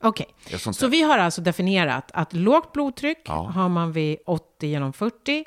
Okej, 0.00 0.26
sånt 0.58 0.76
så 0.76 0.86
vi 0.88 1.02
har 1.02 1.18
alltså 1.18 1.40
definierat 1.40 2.10
att 2.14 2.32
lågt 2.32 2.72
blodtryck 2.72 3.18
Ja. 3.24 3.40
Mm. 3.40 3.52
har 3.52 3.68
man 3.68 3.92
vid 3.92 4.18
80 4.26 4.66
genom 4.66 4.92
40 4.92 5.44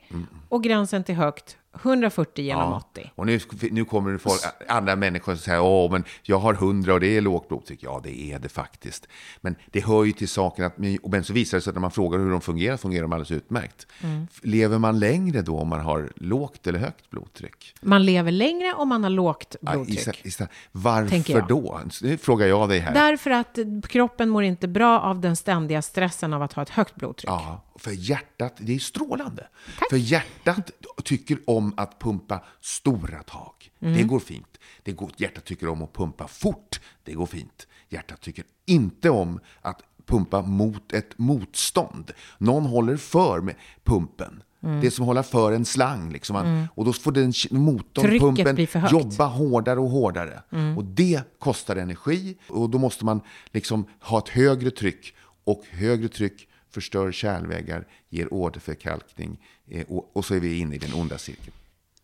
och 0.50 0.64
gränsen 0.64 1.04
till 1.04 1.16
högt 1.16 1.58
140 1.76 2.46
genom 2.46 2.74
80. 2.74 3.12
Och 3.16 3.26
nu, 3.26 3.40
nu 3.72 3.86
kommer 3.86 4.12
det 4.12 4.20
folk, 4.20 4.42
andra 4.68 4.96
människor 4.96 5.36
som 5.36 5.42
säger 5.42 5.62
åh, 5.62 5.92
men 5.92 6.04
jag 6.24 6.40
har 6.40 6.54
100 6.54 6.94
och 6.94 7.00
det 7.00 7.18
är 7.18 7.22
lågt 7.22 7.48
blodtryck. 7.48 7.84
Ja, 7.84 8.00
det 8.04 8.32
är 8.32 8.40
det 8.40 8.50
faktiskt. 8.50 9.08
Men 9.42 9.56
det 9.72 9.86
hör 9.86 10.04
ju 10.04 10.12
till 10.12 10.30
saken 10.30 10.66
att, 10.66 10.78
men 11.12 11.24
så 11.24 11.34
visar 11.34 11.58
det 11.58 11.62
sig 11.62 11.72
att 11.72 11.76
när 11.76 11.82
man 11.82 11.92
frågar 11.92 12.20
hur 12.20 12.32
de 12.32 12.42
fungerar, 12.42 12.78
fungerar 12.78 13.02
de 13.02 13.14
alldeles 13.14 13.32
utmärkt. 13.32 13.88
Mm. 14.02 14.28
Lever 14.42 14.78
man 14.78 15.00
längre 15.00 15.42
då 15.42 15.60
om 15.60 15.68
man 15.68 15.80
har 15.80 16.12
lågt 16.16 16.68
eller 16.68 16.80
högt 16.80 17.10
blodtryck? 17.10 17.76
Man 17.82 18.06
lever 18.06 18.32
längre 18.32 18.74
om 18.74 18.90
man 18.90 19.04
har 19.04 19.10
lågt 19.10 19.56
blodtryck. 19.62 20.08
Ja, 20.08 20.12
isa, 20.12 20.12
isa. 20.24 20.48
Varför 20.72 21.48
då? 21.48 21.82
Nu 22.02 22.18
frågar 22.18 22.48
jag 22.48 22.70
dig 22.70 22.80
här. 22.80 22.94
Därför 22.94 23.32
att 23.32 23.58
kroppen 23.90 24.30
mår 24.30 24.44
inte 24.44 24.68
bra 24.68 25.00
av 25.00 25.20
den 25.20 25.36
ständiga 25.36 25.82
stressen 25.82 26.34
av 26.34 26.42
att 26.42 26.54
ha 26.54 26.62
ett 26.62 26.70
högt 26.70 26.96
blodtryck. 26.96 27.30
Ja, 27.30 27.64
för 27.76 27.92
hjärtat, 27.92 28.56
det 28.60 28.76
är 28.76 28.80
strålande. 28.80 29.48
Tack. 29.80 29.90
För 29.90 29.98
hjärtat 29.98 30.72
tycker 31.04 31.40
om 31.46 31.74
att 31.78 32.00
pumpa 32.00 32.44
stora 32.62 33.24
tag. 33.24 33.72
Mm. 33.80 33.98
Det 33.98 34.04
går 34.04 34.20
fint. 34.20 34.58
Det 34.84 34.92
går, 34.92 35.12
hjärtat 35.18 35.46
tycker 35.46 35.68
om 35.68 35.82
att 35.82 35.94
pumpa 35.94 36.28
fort. 36.28 36.80
Det 37.04 37.14
går 37.14 37.26
fint. 37.26 37.68
Hjärtat 37.90 38.22
tycker 38.22 38.46
inte 38.66 39.10
om 39.10 39.40
att 39.62 39.82
pumpa 40.06 40.42
mot 40.42 40.94
ett 40.94 41.18
motstånd. 41.18 42.12
Någon 42.38 42.66
håller 42.66 42.98
för 42.98 43.42
med 43.42 43.56
pumpen. 43.84 44.44
Mm. 44.64 44.82
Det 44.82 44.92
som 44.92 45.06
håller 45.06 45.24
för 45.24 45.52
en 45.52 45.66
slang. 45.66 46.12
Liksom. 46.12 46.36
Mm. 46.36 46.68
Och 46.76 46.86
då 46.86 46.94
får 46.94 47.12
den 47.12 47.34
motorn, 47.52 48.06
Trycket 48.06 48.46
pumpen, 48.46 48.88
jobba 48.92 49.26
hårdare 49.26 49.80
och 49.80 49.90
hårdare. 49.90 50.44
Mm. 50.52 50.78
Och 50.78 50.86
det 50.86 51.22
kostar 51.40 51.76
energi. 51.76 52.38
Och 52.48 52.70
då 52.70 52.78
måste 52.78 53.06
man 53.06 53.22
liksom 53.52 53.86
ha 54.00 54.18
ett 54.18 54.30
högre 54.30 54.72
tryck. 54.72 55.16
Och 55.44 55.64
högre 55.70 56.08
tryck 56.08 56.48
förstör 56.72 57.12
kärlväggar, 57.12 57.88
ger 58.10 58.34
åderförkalkning 58.34 59.38
eh, 59.70 59.86
och, 59.88 60.12
och 60.14 60.26
så 60.26 60.36
är 60.36 60.40
vi 60.40 60.60
inne 60.60 60.76
i 60.76 60.78
den 60.78 60.94
onda 60.94 61.18
cirkeln. 61.18 61.54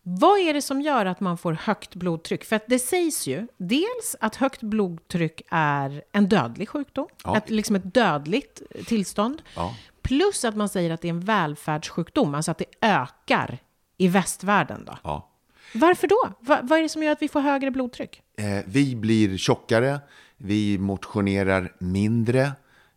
Vad 0.10 0.40
är 0.40 0.54
det 0.54 0.62
som 0.62 0.82
gör 0.82 1.06
att 1.06 1.20
man 1.20 1.38
får 1.38 1.54
högt 1.54 1.96
blodtryck? 1.96 2.44
För 2.44 2.56
att 2.56 2.68
det 2.68 2.80
sägs 2.80 3.28
ju 3.28 3.48
dels 3.58 4.16
att 4.20 4.36
högt 4.36 4.62
blodtryck 4.62 5.42
är 5.50 6.04
en 6.12 6.30
dödlig 6.30 6.70
sjukdom, 6.70 7.08
ja. 7.24 7.38
ett, 7.38 7.50
liksom 7.50 7.76
ett 7.76 7.94
dödligt 7.94 8.62
tillstånd. 8.86 9.42
Ja. 9.56 9.76
Plus 10.02 10.46
att 10.46 10.56
man 10.56 10.70
säger 10.70 10.92
att 10.92 11.02
det 11.02 11.08
är 11.08 11.10
en 11.10 11.20
välfärdssjukdom, 11.20 12.36
alltså 12.36 12.52
att 12.52 12.58
det 12.58 12.66
ökar 12.82 13.60
i 13.98 14.08
västvärlden. 14.08 14.86
Då. 14.86 14.98
Ja. 15.04 15.30
Varför 15.74 16.08
då? 16.08 16.34
Va, 16.40 16.60
vad 16.64 16.80
är 16.80 16.84
det 16.84 16.90
som 16.90 17.04
gör 17.04 17.12
att 17.12 17.22
vi 17.22 17.28
får 17.28 17.40
högre 17.40 17.72
blodtryck? 17.72 18.22
Eh, 18.38 18.60
vi 18.66 18.96
blir 18.96 19.38
tjockare, 19.38 20.00
vi 20.38 20.78
motionerar 20.78 21.76
mindre, 21.80 22.52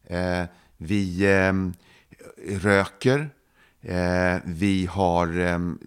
eh, 0.07 0.45
vi 0.81 1.25
eh, 1.25 1.53
röker. 2.59 3.31
Eh, 3.83 4.37
vi 4.45 4.87
har 4.87 5.39
ehm, 5.39 5.79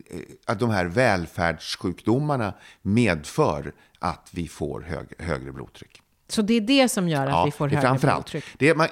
eh, 0.47 0.57
de 0.57 0.69
här 0.69 0.85
välfärdssjukdomarna 0.85 2.53
medför 2.81 3.73
att 3.99 4.29
vi 4.31 4.47
får 4.47 4.81
hög, 4.81 5.07
högre 5.19 5.51
blodtryck. 5.51 6.01
Så 6.27 6.41
det 6.41 6.53
är 6.53 6.61
det 6.61 6.89
som 6.89 7.09
gör 7.09 7.23
att 7.23 7.29
ja, 7.29 7.45
vi 7.45 7.51
får 7.51 7.67
högre 7.67 7.81
framförallt. 7.81 8.31
blodtryck? 8.31 8.45
Det 8.57 8.69
är, 8.69 8.75
man, 8.75 8.87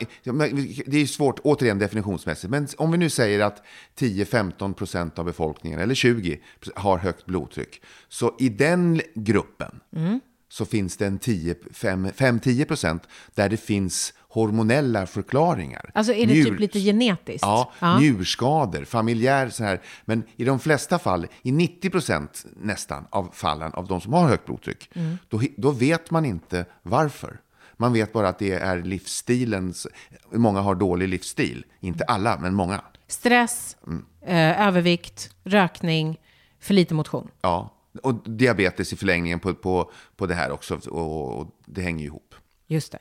det 0.85 0.97
är 0.97 1.05
svårt, 1.05 1.39
återigen 1.43 1.79
definitionsmässigt, 1.79 2.51
men 2.51 2.67
om 2.77 2.91
vi 2.91 2.97
nu 2.97 3.09
säger 3.09 3.39
att 3.39 3.63
10-15 3.99 4.73
procent 4.73 5.19
av 5.19 5.25
befolkningen, 5.25 5.79
eller 5.79 5.95
20, 5.95 6.39
har 6.75 6.97
högt 6.97 7.25
blodtryck. 7.25 7.81
Så 8.09 8.35
i 8.39 8.49
den 8.49 9.01
gruppen 9.15 9.79
mm. 9.95 10.19
så 10.49 10.65
finns 10.65 10.97
det 10.97 11.05
en 11.05 11.19
5-10 11.19 12.65
procent 12.65 13.03
där 13.35 13.49
det 13.49 13.57
finns 13.57 14.13
hormonella 14.31 15.05
förklaringar. 15.05 15.91
Alltså 15.93 16.13
är 16.13 16.27
det 16.27 16.33
Njur, 16.33 16.45
typ 16.45 16.59
lite 16.59 16.79
genetiskt? 16.79 17.41
Ja, 17.41 17.71
ja, 17.79 17.99
njurskador, 17.99 18.85
familjär 18.85 19.49
så 19.49 19.63
här. 19.63 19.81
Men 20.05 20.23
i 20.35 20.43
de 20.43 20.59
flesta 20.59 20.99
fall, 20.99 21.27
i 21.41 21.51
90 21.51 21.89
procent 21.89 22.45
nästan 22.55 23.07
av 23.09 23.29
fallen 23.33 23.73
av 23.73 23.87
de 23.87 24.01
som 24.01 24.13
har 24.13 24.27
högt 24.27 24.45
blodtryck, 24.45 24.89
mm. 24.93 25.17
då, 25.29 25.41
då 25.57 25.71
vet 25.71 26.11
man 26.11 26.25
inte 26.25 26.65
varför. 26.83 27.39
Man 27.77 27.93
vet 27.93 28.13
bara 28.13 28.29
att 28.29 28.39
det 28.39 28.51
är 28.51 28.83
livsstilens, 28.83 29.87
många 30.31 30.61
har 30.61 30.75
dålig 30.75 31.09
livsstil. 31.09 31.65
Inte 31.79 32.03
alla, 32.03 32.37
men 32.39 32.53
många. 32.53 32.81
Stress, 33.07 33.77
mm. 33.87 34.05
eh, 34.21 34.67
övervikt, 34.67 35.35
rökning, 35.43 36.19
för 36.59 36.73
lite 36.73 36.93
motion. 36.93 37.27
Ja, 37.41 37.77
och 38.03 38.29
diabetes 38.29 38.93
i 38.93 38.95
förlängningen 38.95 39.39
på, 39.39 39.53
på, 39.53 39.91
på 40.15 40.25
det 40.25 40.35
här 40.35 40.51
också. 40.51 40.79
Och, 40.89 41.39
och 41.39 41.47
det 41.65 41.81
hänger 41.81 42.05
ihop. 42.05 42.35
Just 42.67 42.91
det. 42.91 42.99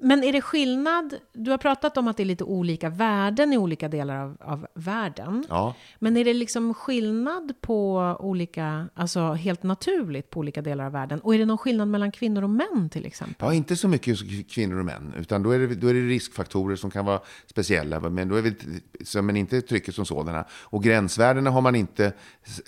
Men 0.00 0.24
är 0.24 0.32
det 0.32 0.40
skillnad? 0.40 1.14
Du 1.32 1.50
har 1.50 1.58
pratat 1.58 1.96
om 1.96 2.08
att 2.08 2.16
det 2.16 2.22
är 2.22 2.24
lite 2.24 2.44
olika 2.44 2.88
värden 2.88 3.52
i 3.52 3.58
olika 3.58 3.88
delar 3.88 4.16
av, 4.16 4.36
av 4.40 4.66
världen. 4.74 5.44
Ja. 5.48 5.74
Men 5.98 6.16
är 6.16 6.24
det 6.24 6.34
liksom 6.34 6.74
skillnad 6.74 7.52
på 7.60 7.96
olika, 8.20 8.88
alltså 8.94 9.32
helt 9.32 9.62
naturligt 9.62 10.30
på 10.30 10.40
olika 10.40 10.62
delar 10.62 10.84
av 10.84 10.92
världen? 10.92 11.20
Och 11.20 11.34
är 11.34 11.38
det 11.38 11.44
någon 11.44 11.58
skillnad 11.58 11.88
mellan 11.88 12.12
kvinnor 12.12 12.42
och 12.42 12.50
män 12.50 12.90
till 12.92 13.06
exempel? 13.06 13.46
Ja, 13.46 13.54
inte 13.54 13.76
så 13.76 13.88
mycket 13.88 14.18
kvinnor 14.50 14.78
och 14.78 14.84
män, 14.84 15.14
utan 15.18 15.42
då 15.42 15.50
är 15.50 15.58
det, 15.58 15.74
då 15.74 15.88
är 15.88 15.94
det 15.94 16.00
riskfaktorer 16.00 16.76
som 16.76 16.90
kan 16.90 17.04
vara 17.04 17.20
speciella, 17.46 18.00
men, 18.00 18.28
då 18.28 18.36
är 18.36 18.42
vi, 18.42 19.22
men 19.22 19.36
inte 19.36 19.60
trycket 19.60 19.94
som 19.94 20.06
sådana. 20.06 20.44
Och 20.52 20.82
gränsvärdena 20.82 21.50
har 21.50 21.60
man 21.60 21.74
inte 21.74 22.12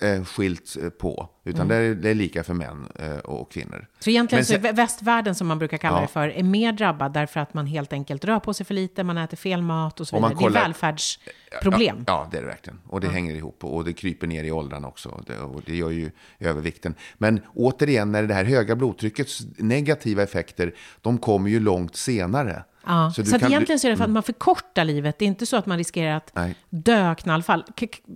eh, 0.01 0.23
skilt 0.23 0.77
eh, 0.81 0.89
på. 0.89 1.29
Utan 1.43 1.61
mm. 1.61 1.67
det, 1.67 1.75
är, 1.75 1.95
det, 1.95 2.09
är, 2.09 2.15
lika 2.15 2.43
för 2.43 2.53
män 2.53 2.87
eh, 2.95 3.17
och 3.17 3.51
kvinnor. 3.51 3.87
Så 3.99 4.09
egentligen 4.09 4.45
sen, 4.45 4.61
så 4.61 4.67
är 4.67 4.73
västvärlden, 4.73 5.35
som 5.35 5.47
man 5.47 5.59
brukar 5.59 5.77
kalla 5.77 5.97
ja. 5.97 6.01
det 6.01 6.07
för, 6.07 6.27
är 6.27 6.43
mer 6.43 6.71
drabbad 6.71 7.13
därför 7.21 7.39
att 7.39 7.53
man 7.53 7.65
helt 7.65 7.93
enkelt 7.93 8.25
rör 8.25 8.39
på 8.39 8.53
sig 8.53 8.65
för 8.65 8.73
lite, 8.73 9.03
man 9.03 9.17
äter 9.17 9.37
fel 9.37 9.61
mat 9.61 9.99
och 9.99 10.07
så 10.07 10.15
vidare. 10.15 10.33
Kollar, 10.35 10.51
det 10.51 10.59
är 10.59 10.63
välfärdsproblem. 10.63 12.03
Ja, 12.07 12.13
ja, 12.13 12.27
det 12.31 12.37
är 12.37 12.41
det 12.41 12.47
verkligen. 12.47 12.79
Och 12.87 13.01
det 13.01 13.07
ja. 13.07 13.13
hänger 13.13 13.35
ihop. 13.35 13.63
Och 13.63 13.85
det 13.85 13.93
kryper 13.93 14.27
ner 14.27 14.43
i 14.43 14.51
åldrarna 14.51 14.87
också. 14.87 15.23
Det, 15.27 15.39
och 15.39 15.61
det 15.65 15.75
gör 15.75 15.89
ju 15.89 16.11
övervikten. 16.39 16.95
Men 17.17 17.41
återigen, 17.53 18.11
när 18.11 18.23
det 18.23 18.33
här 18.33 18.45
höga 18.45 18.75
blodtryckets 18.75 19.41
negativa 19.57 20.23
effekter, 20.23 20.75
de 21.01 21.17
kommer 21.17 21.49
ju 21.49 21.59
långt 21.59 21.95
senare. 21.95 22.63
Ja, 22.85 23.13
så, 23.15 23.25
så 23.25 23.35
att 23.35 23.43
egentligen 23.43 23.79
så 23.79 23.87
är 23.87 23.91
det 23.91 23.97
för 23.97 24.03
att 24.03 24.07
mm. 24.07 24.13
man 24.13 24.23
förkortar 24.23 24.85
livet. 24.85 25.19
Det 25.19 25.25
är 25.25 25.27
inte 25.27 25.45
så 25.45 25.57
att 25.57 25.65
man 25.65 25.77
riskerar 25.77 26.17
att 26.17 26.31
Nej. 26.35 26.55
dö 26.69 27.15
knallfall. 27.15 27.65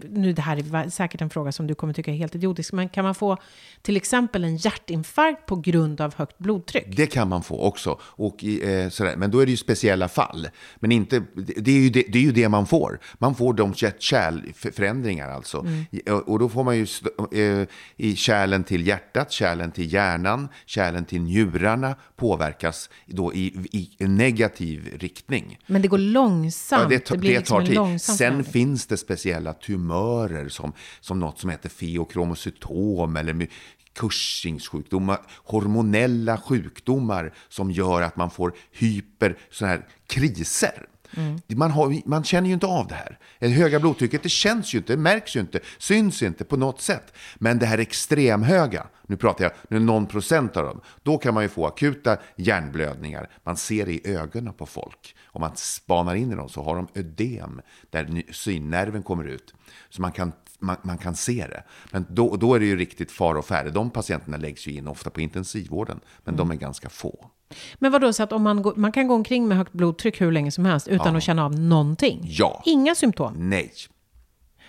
Nu, 0.10 0.34
det 0.34 0.42
här 0.42 0.58
är 0.58 0.90
säkert 0.90 1.22
en 1.22 1.30
fråga 1.30 1.52
som 1.52 1.68
du 1.68 1.76
kommer 1.76 1.94
tycka 1.94 2.12
är 2.12 2.16
helt 2.16 2.36
idiotisk, 2.36 2.74
men 2.74 2.90
kan 2.90 3.06
man 3.06 3.16
få 3.16 3.38
till 3.82 3.98
exempel 3.98 4.44
en 4.44 4.58
hjärtinfarkt 4.58 5.46
på 5.46 5.56
grund 5.56 6.02
av 6.02 6.16
högt 6.16 6.38
blodtryck? 6.38 6.86
Det 6.98 7.08
kan 7.08 7.30
man 7.30 7.44
få 7.44 7.62
också. 7.62 8.00
Och, 8.02 8.44
eh, 8.44 8.90
sådär. 8.90 9.16
Men 9.16 9.32
då 9.32 9.40
är 9.40 9.46
det 9.46 9.52
ju 9.52 9.58
speciella 9.58 10.08
fall. 10.08 10.48
Men 10.76 10.92
inte, 10.92 11.24
det, 11.36 11.72
är 11.72 11.80
ju 11.80 11.90
det, 11.90 12.06
det 12.10 12.18
är 12.18 12.24
ju 12.24 12.32
det 12.32 12.50
man 12.50 12.68
får. 12.68 13.00
Man 13.14 13.36
får 13.36 13.54
de 13.54 13.74
kärlförändringar 13.74 15.30
alltså. 15.30 15.60
Mm. 15.60 15.86
Och 16.26 16.40
då 16.40 16.50
får 16.50 16.64
man 16.64 16.78
ju 16.78 16.88
eh, 17.32 17.68
i 17.98 18.16
kärlen 18.16 18.64
till 18.64 18.88
hjärtat, 18.88 19.32
kärlen 19.32 19.72
till 19.72 19.94
hjärnan, 19.94 20.48
kärlen 20.66 21.06
till 21.06 21.22
njurarna 21.22 21.96
påverkas 22.16 22.90
då 23.06 23.34
i, 23.34 23.54
i 24.00 24.06
negativ 24.08 24.55
negativ 24.60 24.98
riktning. 25.00 25.58
Men 25.68 25.82
det 25.82 25.88
går 25.88 25.98
långsamt. 25.98 26.82
Ja, 26.82 26.90
det, 26.90 27.06
det 27.06 27.18
blir 27.18 27.32
det 27.32 27.38
liksom 27.38 27.66
tar 27.66 27.88
tid. 27.88 28.02
Sen 28.02 28.18
förändring. 28.18 28.52
finns 28.52 28.88
det 28.88 28.98
speciella 28.98 29.54
tumörer 29.54 30.50
som, 30.50 30.74
som 31.02 31.20
något 31.20 31.40
som 31.40 31.50
heter 31.50 31.70
feokromocytom 31.70 33.16
eller 33.16 33.48
Cushings 33.94 34.68
sjukdomar, 34.68 35.20
hormonella 35.44 36.38
sjukdomar 36.38 37.34
som 37.50 37.72
gör 37.72 38.02
att 38.02 38.16
man 38.16 38.30
får 38.30 38.54
hyper, 38.72 39.38
sådana 39.52 39.76
här 39.76 39.88
kriser. 40.08 40.86
Mm. 41.18 41.40
Man, 41.48 41.72
har, 41.72 42.02
man 42.06 42.24
känner 42.24 42.48
ju 42.48 42.54
inte 42.54 42.68
av 42.68 42.88
det 42.88 42.96
här. 42.96 43.20
Det 43.40 43.48
höga 43.48 43.80
blodtrycket 43.80 44.24
det 44.24 44.30
känns 44.30 44.74
ju 44.74 44.78
inte, 44.78 44.94
det 44.94 44.98
märks 44.98 45.36
ju 45.36 45.40
inte, 45.40 45.60
syns 45.78 46.24
inte 46.24 46.44
på 46.44 46.58
något 46.58 46.82
sätt. 46.82 47.14
Men 47.36 47.60
det 47.60 47.66
här 47.66 47.78
extremhöga, 47.78 48.88
nu 49.08 49.18
pratar 49.18 49.44
jag 49.44 49.54
nu 49.70 49.80
någon 49.80 50.06
procent 50.06 50.58
av 50.58 50.66
dem, 50.66 50.82
då 51.04 51.18
kan 51.18 51.34
man 51.34 51.44
ju 51.44 51.50
få 51.50 51.68
akuta 51.68 52.18
hjärnblödningar. 52.36 53.30
Man 53.44 53.58
ser 53.58 53.86
det 53.86 53.94
i 53.94 54.16
ögonen 54.16 54.54
på 54.54 54.66
folk. 54.66 55.16
Om 55.26 55.42
man 55.42 55.52
spanar 55.56 56.16
in 56.16 56.32
i 56.32 56.36
dem 56.36 56.50
så 56.50 56.64
har 56.64 56.76
de 56.76 56.88
ödem 56.96 57.62
där 57.90 58.34
synnerven 58.34 59.04
kommer 59.04 59.24
ut. 59.24 59.54
Så 59.90 60.02
man 60.02 60.12
kan 60.12 60.32
man, 60.60 60.76
man, 60.82 60.98
kan 60.98 61.16
se 61.16 61.48
det. 61.48 61.64
Men 61.92 62.06
då, 62.10 62.36
då 62.36 62.54
är 62.54 62.60
det 62.60 62.66
ju 62.66 62.76
riktigt 62.76 63.12
far 63.12 63.36
och 63.36 63.46
färre. 63.46 63.70
De 63.70 63.90
patienterna 63.90 64.38
läggs 64.38 64.68
ju 64.68 64.72
in 64.72 64.88
ofta 64.88 65.10
på 65.10 65.22
intensivvården, 65.22 66.00
men 66.24 66.36
mm. 66.36 66.48
de 66.48 66.56
är 66.56 66.60
ganska 66.60 66.90
få. 66.90 67.30
Men 67.76 67.92
vad 67.92 68.02
då 68.02 68.14
så 68.14 68.24
att 68.24 68.32
om 68.32 68.44
man, 68.44 68.62
går, 68.62 68.74
man 68.76 68.92
kan 68.92 69.08
gå 69.08 69.14
omkring 69.14 69.48
med 69.48 69.58
högt 69.58 69.74
blodtryck 69.74 70.22
hur 70.22 70.32
länge 70.32 70.52
som 70.52 70.66
helst 70.66 70.88
utan 70.88 71.12
ja. 71.12 71.18
att 71.18 71.24
känna 71.24 71.46
av 71.46 71.60
någonting? 71.60 72.20
Ja. 72.24 72.62
Inga 72.66 72.96
symptom? 72.96 73.34
Nej. 73.38 73.72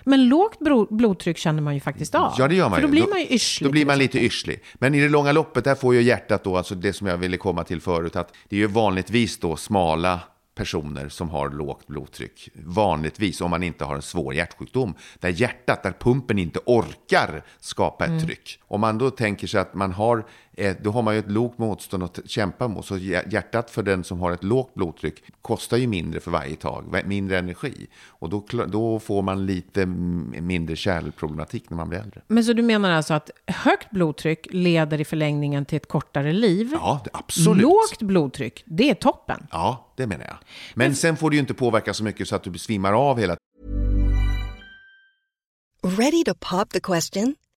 Men 0.04 0.28
lågt 0.28 0.58
blodtryck 0.90 1.38
känner 1.38 1.62
man 1.62 1.74
ju 1.74 1.80
faktiskt 1.80 2.14
av. 2.14 2.34
Ja, 2.38 2.48
det 2.48 2.54
gör 2.54 2.68
man 2.68 2.74
För 2.74 2.82
då 2.82 2.88
blir 2.88 3.06
man 3.10 3.20
ju 3.20 3.26
yrslig. 3.26 3.68
Då 3.68 3.72
blir 3.72 3.86
man 3.86 3.98
lite 3.98 4.18
yrslig. 4.24 4.62
Men 4.74 4.94
i 4.94 5.00
det 5.00 5.08
långa 5.08 5.32
loppet, 5.32 5.64
där 5.64 5.74
får 5.74 5.94
ju 5.94 6.02
hjärtat 6.02 6.44
då, 6.44 6.56
alltså 6.56 6.74
det 6.74 6.92
som 6.92 7.06
jag 7.06 7.16
ville 7.16 7.36
komma 7.36 7.64
till 7.64 7.80
förut, 7.80 8.16
att 8.16 8.34
det 8.48 8.56
är 8.56 8.60
ju 8.60 8.66
vanligtvis 8.66 9.38
då 9.38 9.56
smala 9.56 10.20
personer 10.54 11.08
som 11.08 11.30
har 11.30 11.50
lågt 11.50 11.86
blodtryck. 11.86 12.48
Vanligtvis 12.54 13.40
om 13.40 13.50
man 13.50 13.62
inte 13.62 13.84
har 13.84 13.94
en 13.94 14.02
svår 14.02 14.34
hjärtsjukdom. 14.34 14.94
Där 15.20 15.28
hjärtat, 15.28 15.82
där 15.82 15.92
pumpen 16.00 16.38
inte 16.38 16.58
orkar 16.66 17.44
skapa 17.60 18.04
ett 18.04 18.10
Mm. 18.10 18.26
tryck. 18.26 18.58
Om 18.62 18.80
man 18.80 18.98
då 18.98 19.10
tänker 19.10 19.46
sig 19.46 19.60
att 19.60 19.74
man 19.74 19.92
har, 19.92 20.26
då 20.82 20.90
har 20.90 21.02
man 21.02 21.14
ju 21.14 21.20
ett 21.20 21.30
lågt 21.30 21.58
motstånd 21.58 22.02
att 22.02 22.20
kämpa 22.26 22.68
mot. 22.68 22.86
Så 22.86 22.96
hjär- 22.96 23.28
hjärtat 23.32 23.70
för 23.70 23.82
den 23.82 24.04
som 24.04 24.20
har 24.20 24.32
ett 24.32 24.44
lågt 24.44 24.74
blodtryck 24.74 25.22
kostar 25.42 25.76
ju 25.76 25.86
mindre 25.86 26.20
för 26.20 26.30
varje 26.30 26.56
tag, 26.56 27.02
mindre 27.06 27.38
energi. 27.38 27.86
Och 28.06 28.28
då, 28.28 28.44
då 28.68 28.98
får 28.98 29.22
man 29.22 29.46
lite 29.46 29.86
mindre 29.86 30.76
kärlproblematik 30.76 31.70
när 31.70 31.76
man 31.76 31.88
blir 31.88 31.98
äldre. 31.98 32.22
Men 32.28 32.44
så 32.44 32.52
du 32.52 32.62
menar 32.62 32.90
alltså 32.90 33.14
att 33.14 33.30
högt 33.46 33.90
blodtryck 33.90 34.46
leder 34.50 35.00
i 35.00 35.04
förlängningen 35.04 35.64
till 35.64 35.76
ett 35.76 35.88
kortare 35.88 36.32
liv? 36.32 36.70
Ja, 36.72 37.00
det- 37.04 37.10
absolut. 37.12 37.62
Lågt 37.62 38.02
blodtryck, 38.02 38.62
det 38.66 38.90
är 38.90 38.94
toppen. 38.94 39.46
Ja, 39.50 39.92
det 39.96 40.06
menar 40.06 40.24
jag. 40.24 40.36
Men 40.74 40.94
sen 40.96 41.16
får 41.16 41.30
det 41.30 41.36
ju 41.36 41.40
inte 41.40 41.54
påverka 41.54 41.94
så 41.94 42.04
mycket 42.04 42.28
så 42.28 42.36
att 42.36 42.42
du 42.42 42.58
svimmar 42.58 42.92
av 42.92 43.18
hela 43.18 43.36
Ready 45.98 46.24
to 46.24 46.34
pop 46.34 46.70
the 46.70 46.80
question? 46.80 47.34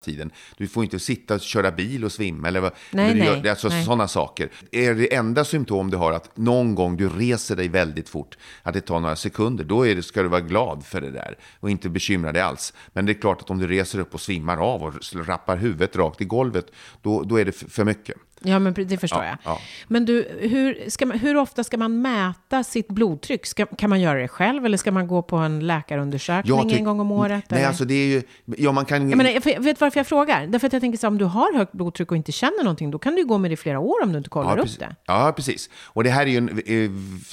Tiden. 0.00 0.30
Du 0.56 0.68
får 0.68 0.84
inte 0.84 0.98
sitta 0.98 1.34
och 1.34 1.40
köra 1.40 1.70
bil 1.70 2.04
och 2.04 2.12
svimma 2.12 2.48
eller 2.48 2.60
vad. 2.60 2.72
Nej, 2.90 3.10
eller 3.10 3.32
nej, 3.32 3.40
gör, 3.44 3.50
alltså 3.50 3.68
nej. 3.68 3.84
sådana 3.84 4.08
saker. 4.08 4.50
Är 4.72 4.94
det 4.94 5.14
enda 5.14 5.44
symptom 5.44 5.90
du 5.90 5.96
har 5.96 6.12
att 6.12 6.36
någon 6.36 6.74
gång 6.74 6.96
du 6.96 7.08
reser 7.08 7.56
dig 7.56 7.68
väldigt 7.68 8.08
fort, 8.08 8.38
att 8.62 8.74
det 8.74 8.80
tar 8.80 9.00
några 9.00 9.16
sekunder, 9.16 9.64
då 9.64 9.86
är 9.86 9.94
det, 9.94 10.02
ska 10.02 10.22
du 10.22 10.28
vara 10.28 10.40
glad 10.40 10.86
för 10.86 11.00
det 11.00 11.10
där 11.10 11.38
och 11.60 11.70
inte 11.70 11.88
bekymra 11.88 12.32
dig 12.32 12.42
alls. 12.42 12.72
Men 12.92 13.06
det 13.06 13.12
är 13.12 13.20
klart 13.20 13.40
att 13.40 13.50
om 13.50 13.58
du 13.58 13.66
reser 13.66 13.98
upp 13.98 14.14
och 14.14 14.20
svimmar 14.20 14.56
av 14.56 14.82
och 14.82 14.94
rappar 15.26 15.56
huvudet 15.56 15.96
rakt 15.96 16.20
i 16.20 16.24
golvet, 16.24 16.66
då, 17.02 17.22
då 17.22 17.40
är 17.40 17.44
det 17.44 17.52
för 17.52 17.84
mycket. 17.84 18.16
Ja, 18.42 18.58
men 18.58 18.74
det 18.74 18.98
förstår 18.98 19.22
Ja, 19.24 19.28
jag. 19.28 19.38
ja. 19.44 19.60
Men 19.88 20.04
du, 20.04 20.28
hur, 20.40 20.90
ska 20.90 21.06
man, 21.06 21.18
hur 21.18 21.36
ofta 21.36 21.64
ska 21.64 21.76
man 21.76 22.02
mäta 22.02 22.64
sitt 22.64 22.88
blodtryck? 22.88 23.46
Ska, 23.46 23.66
kan 23.66 23.90
man 23.90 24.00
göra 24.00 24.18
det 24.18 24.28
själv 24.28 24.66
eller 24.66 24.76
ska 24.76 24.92
man 24.92 25.08
gå 25.08 25.22
på 25.22 25.36
en 25.36 25.66
läkarundersökning 25.66 26.58
tyck- 26.60 26.76
en 26.76 26.84
gång 26.84 27.00
om 27.00 27.12
året? 27.12 27.44
Nej, 27.48 27.58
eller? 27.60 27.68
alltså 27.68 27.84
det 27.84 27.94
är 27.94 28.06
ju, 28.06 28.22
ja 28.44 28.72
man 28.72 28.84
kan... 28.84 29.10
Jag 29.10 29.16
menar, 29.16 29.30
jag 29.30 29.60
vet 29.62 29.80
varför 29.80 30.00
jag 30.00 30.06
frågar? 30.06 30.46
Därför 30.46 30.66
att 30.66 30.72
jag 30.72 30.82
tänker 30.82 30.98
så 30.98 31.08
om 31.08 31.18
du 31.18 31.24
har 31.24 31.54
högt 31.56 31.72
blodtryck 31.72 32.10
och 32.10 32.16
inte 32.16 32.32
känner 32.32 32.64
någonting, 32.64 32.90
då 32.90 32.98
kan 32.98 33.14
du 33.14 33.24
gå 33.24 33.38
med 33.38 33.50
det 33.50 33.52
i 33.52 33.56
flera 33.56 33.78
år 33.78 34.02
om 34.02 34.12
du 34.12 34.18
inte 34.18 34.30
kollar 34.30 34.56
ja, 34.56 34.62
upp 34.62 34.78
det. 34.78 34.96
Ja, 35.06 35.32
precis. 35.36 35.70
Och 35.86 36.04
det 36.04 36.10
här 36.10 36.22
är 36.26 36.30
ju 36.30 36.36
en, 36.36 36.58
i, 36.58 36.90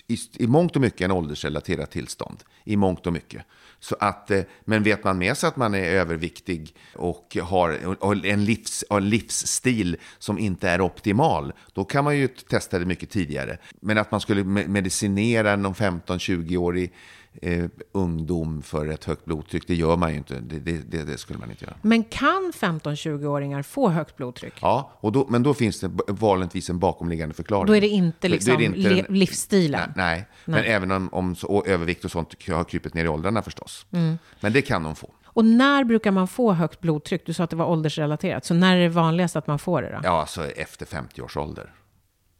i, 0.07 0.17
i 0.43 0.47
mångt 0.47 0.75
och 0.75 0.81
mycket 0.81 1.01
en 1.01 1.11
åldersrelaterat 1.11 1.91
tillstånd. 1.91 2.43
I 2.63 2.75
mångt 2.75 3.07
och 3.07 3.13
mycket. 3.13 3.45
Så 3.79 3.95
att, 3.99 4.31
eh, 4.31 4.41
men 4.65 4.83
vet 4.83 5.03
man 5.03 5.17
med 5.17 5.37
sig 5.37 5.47
att 5.47 5.55
man 5.55 5.73
är 5.73 5.83
överviktig 5.83 6.75
och 6.95 7.37
har 7.41 7.69
en, 8.25 8.45
livs, 8.45 8.83
en 8.89 9.09
livsstil 9.09 9.97
som 10.19 10.39
inte 10.39 10.69
är 10.69 10.81
optimal, 10.81 11.53
då 11.73 11.85
kan 11.85 12.03
man 12.03 12.17
ju 12.17 12.27
testa 12.27 12.79
det 12.79 12.85
mycket 12.85 13.09
tidigare. 13.09 13.57
Men 13.81 13.97
att 13.97 14.11
man 14.11 14.21
skulle 14.21 14.43
medicinera 14.43 15.55
någon 15.55 15.73
15-20-årig 15.73 16.93
eh, 17.41 17.65
ungdom 17.91 18.61
för 18.61 18.87
ett 18.87 19.05
högt 19.05 19.25
blodtryck, 19.25 19.67
det 19.67 19.75
gör 19.75 19.97
man 19.97 20.11
ju 20.11 20.17
inte. 20.17 20.39
Det, 20.39 20.59
det, 20.59 21.03
det, 21.03 21.17
skulle 21.17 21.39
man 21.39 21.49
inte 21.51 21.65
göra. 21.65 21.75
Men 21.81 22.03
kan 22.03 22.51
15-20-åringar 22.55 23.61
få 23.61 23.89
högt 23.89 24.15
blodtryck? 24.17 24.53
Ja, 24.61 24.91
och 24.93 25.11
då, 25.11 25.27
men 25.29 25.43
då 25.43 25.53
finns 25.53 25.79
det 25.79 25.91
vanligtvis 26.07 26.69
en 26.69 26.79
bakomliggande 26.79 27.35
förklaring. 27.35 27.67
Då 27.67 27.75
är 27.75 27.81
det 27.81 27.87
inte 27.87 28.27
liksom 28.29 28.53
är 28.53 28.57
det 28.57 28.63
inte 28.63 28.79
le- 28.79 29.05
en- 29.09 29.19
livsstilen? 29.19 29.93
Nej, 29.95 30.15
nej. 30.15 30.27
men 30.45 30.61
Nej. 30.61 30.71
även 30.71 30.91
om, 30.91 31.09
om 31.11 31.35
så, 31.35 31.47
och 31.47 31.67
övervikt 31.67 32.05
och 32.05 32.11
sånt 32.11 32.47
har 32.49 32.63
krypit 32.63 32.93
ner 32.93 33.05
i 33.05 33.07
åldrarna 33.07 33.41
förstås. 33.41 33.85
Mm. 33.91 34.17
Men 34.39 34.53
det 34.53 34.61
kan 34.61 34.83
de 34.83 34.95
få. 34.95 35.13
Och 35.25 35.45
när 35.45 35.83
brukar 35.83 36.11
man 36.11 36.27
få 36.27 36.51
högt 36.53 36.81
blodtryck? 36.81 37.25
Du 37.25 37.33
sa 37.33 37.43
att 37.43 37.49
det 37.49 37.55
var 37.55 37.65
åldersrelaterat. 37.65 38.45
Så 38.45 38.53
när 38.53 38.77
är 38.77 38.81
det 38.81 38.89
vanligast 38.89 39.35
att 39.35 39.47
man 39.47 39.59
får 39.59 39.81
det 39.81 39.89
då? 39.89 39.99
Ja, 40.03 40.19
alltså 40.21 40.45
efter 40.45 40.85
50 40.85 41.21
års 41.21 41.37
ålder. 41.37 41.73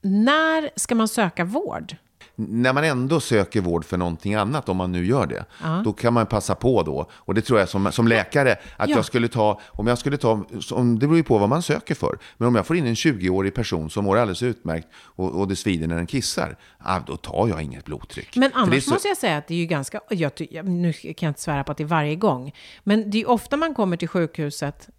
När 0.01 0.69
ska 0.75 0.95
man 0.95 1.07
söka 1.07 1.45
vård? 1.45 1.95
När 2.39 2.73
man 2.73 2.83
ändå 2.83 3.19
söker 3.19 3.61
vård 3.61 3.85
för 3.85 3.97
någonting 3.97 4.33
annat, 4.35 4.69
om 4.69 4.77
man 4.77 4.91
nu 4.91 5.05
gör 5.05 5.25
det, 5.25 5.45
då 5.83 5.93
kan 5.93 6.13
man 6.13 6.25
passa 6.25 6.55
på 6.55 6.83
då. 6.83 7.09
Och 7.13 7.33
det 7.33 7.41
tror 7.41 7.59
jag 7.59 7.69
som, 7.69 7.91
som 7.91 8.07
läkare, 8.07 8.51
att 8.77 8.89
Ja. 8.89 8.95
jag 8.95 9.05
skulle 9.05 9.27
ta, 9.27 9.59
om 9.67 9.87
jag 9.87 9.97
skulle 9.97 10.17
ta, 10.17 10.45
som, 10.59 10.99
det 10.99 11.07
beror 11.07 11.17
ju 11.17 11.23
på 11.23 11.37
vad 11.37 11.49
man 11.49 11.61
söker 11.61 11.95
för. 11.95 12.19
Men 12.37 12.47
om 12.47 12.55
jag 12.55 12.65
får 12.67 12.77
in 12.77 12.85
en 12.87 12.93
20-årig 12.93 13.53
person 13.55 13.89
som 13.89 14.03
mår 14.05 14.17
alldeles 14.17 14.43
utmärkt 14.43 14.87
och, 14.95 15.39
och 15.39 15.47
det 15.47 15.55
svider 15.55 15.87
när 15.87 15.95
den 15.95 16.07
kissar, 16.07 16.57
ah, 16.77 16.99
då 17.07 17.17
tar 17.17 17.47
jag 17.47 17.61
inget 17.61 17.85
blodtryck. 17.85 18.35
Men 18.35 18.51
annars 18.53 18.83
så- 18.83 18.91
måste 18.91 19.07
jag 19.07 19.17
säga 19.17 19.37
att 19.37 19.47
det 19.47 19.53
är 19.53 19.57
ju 19.59 19.65
ganska, 19.65 19.99
jag, 20.09 20.31
nu 20.65 20.93
kan 20.93 21.13
jag 21.19 21.29
inte 21.29 21.41
svära 21.41 21.63
på 21.63 21.71
att 21.71 21.77
det 21.77 21.83
är 21.83 21.87
varje 21.87 22.15
gång, 22.15 22.51
men 22.83 23.09
det 23.11 23.21
är 23.21 23.29
ofta 23.29 23.57
man 23.57 23.75
kommer 23.75 23.97
till 23.97 24.07
sjukhuset, 24.07 24.89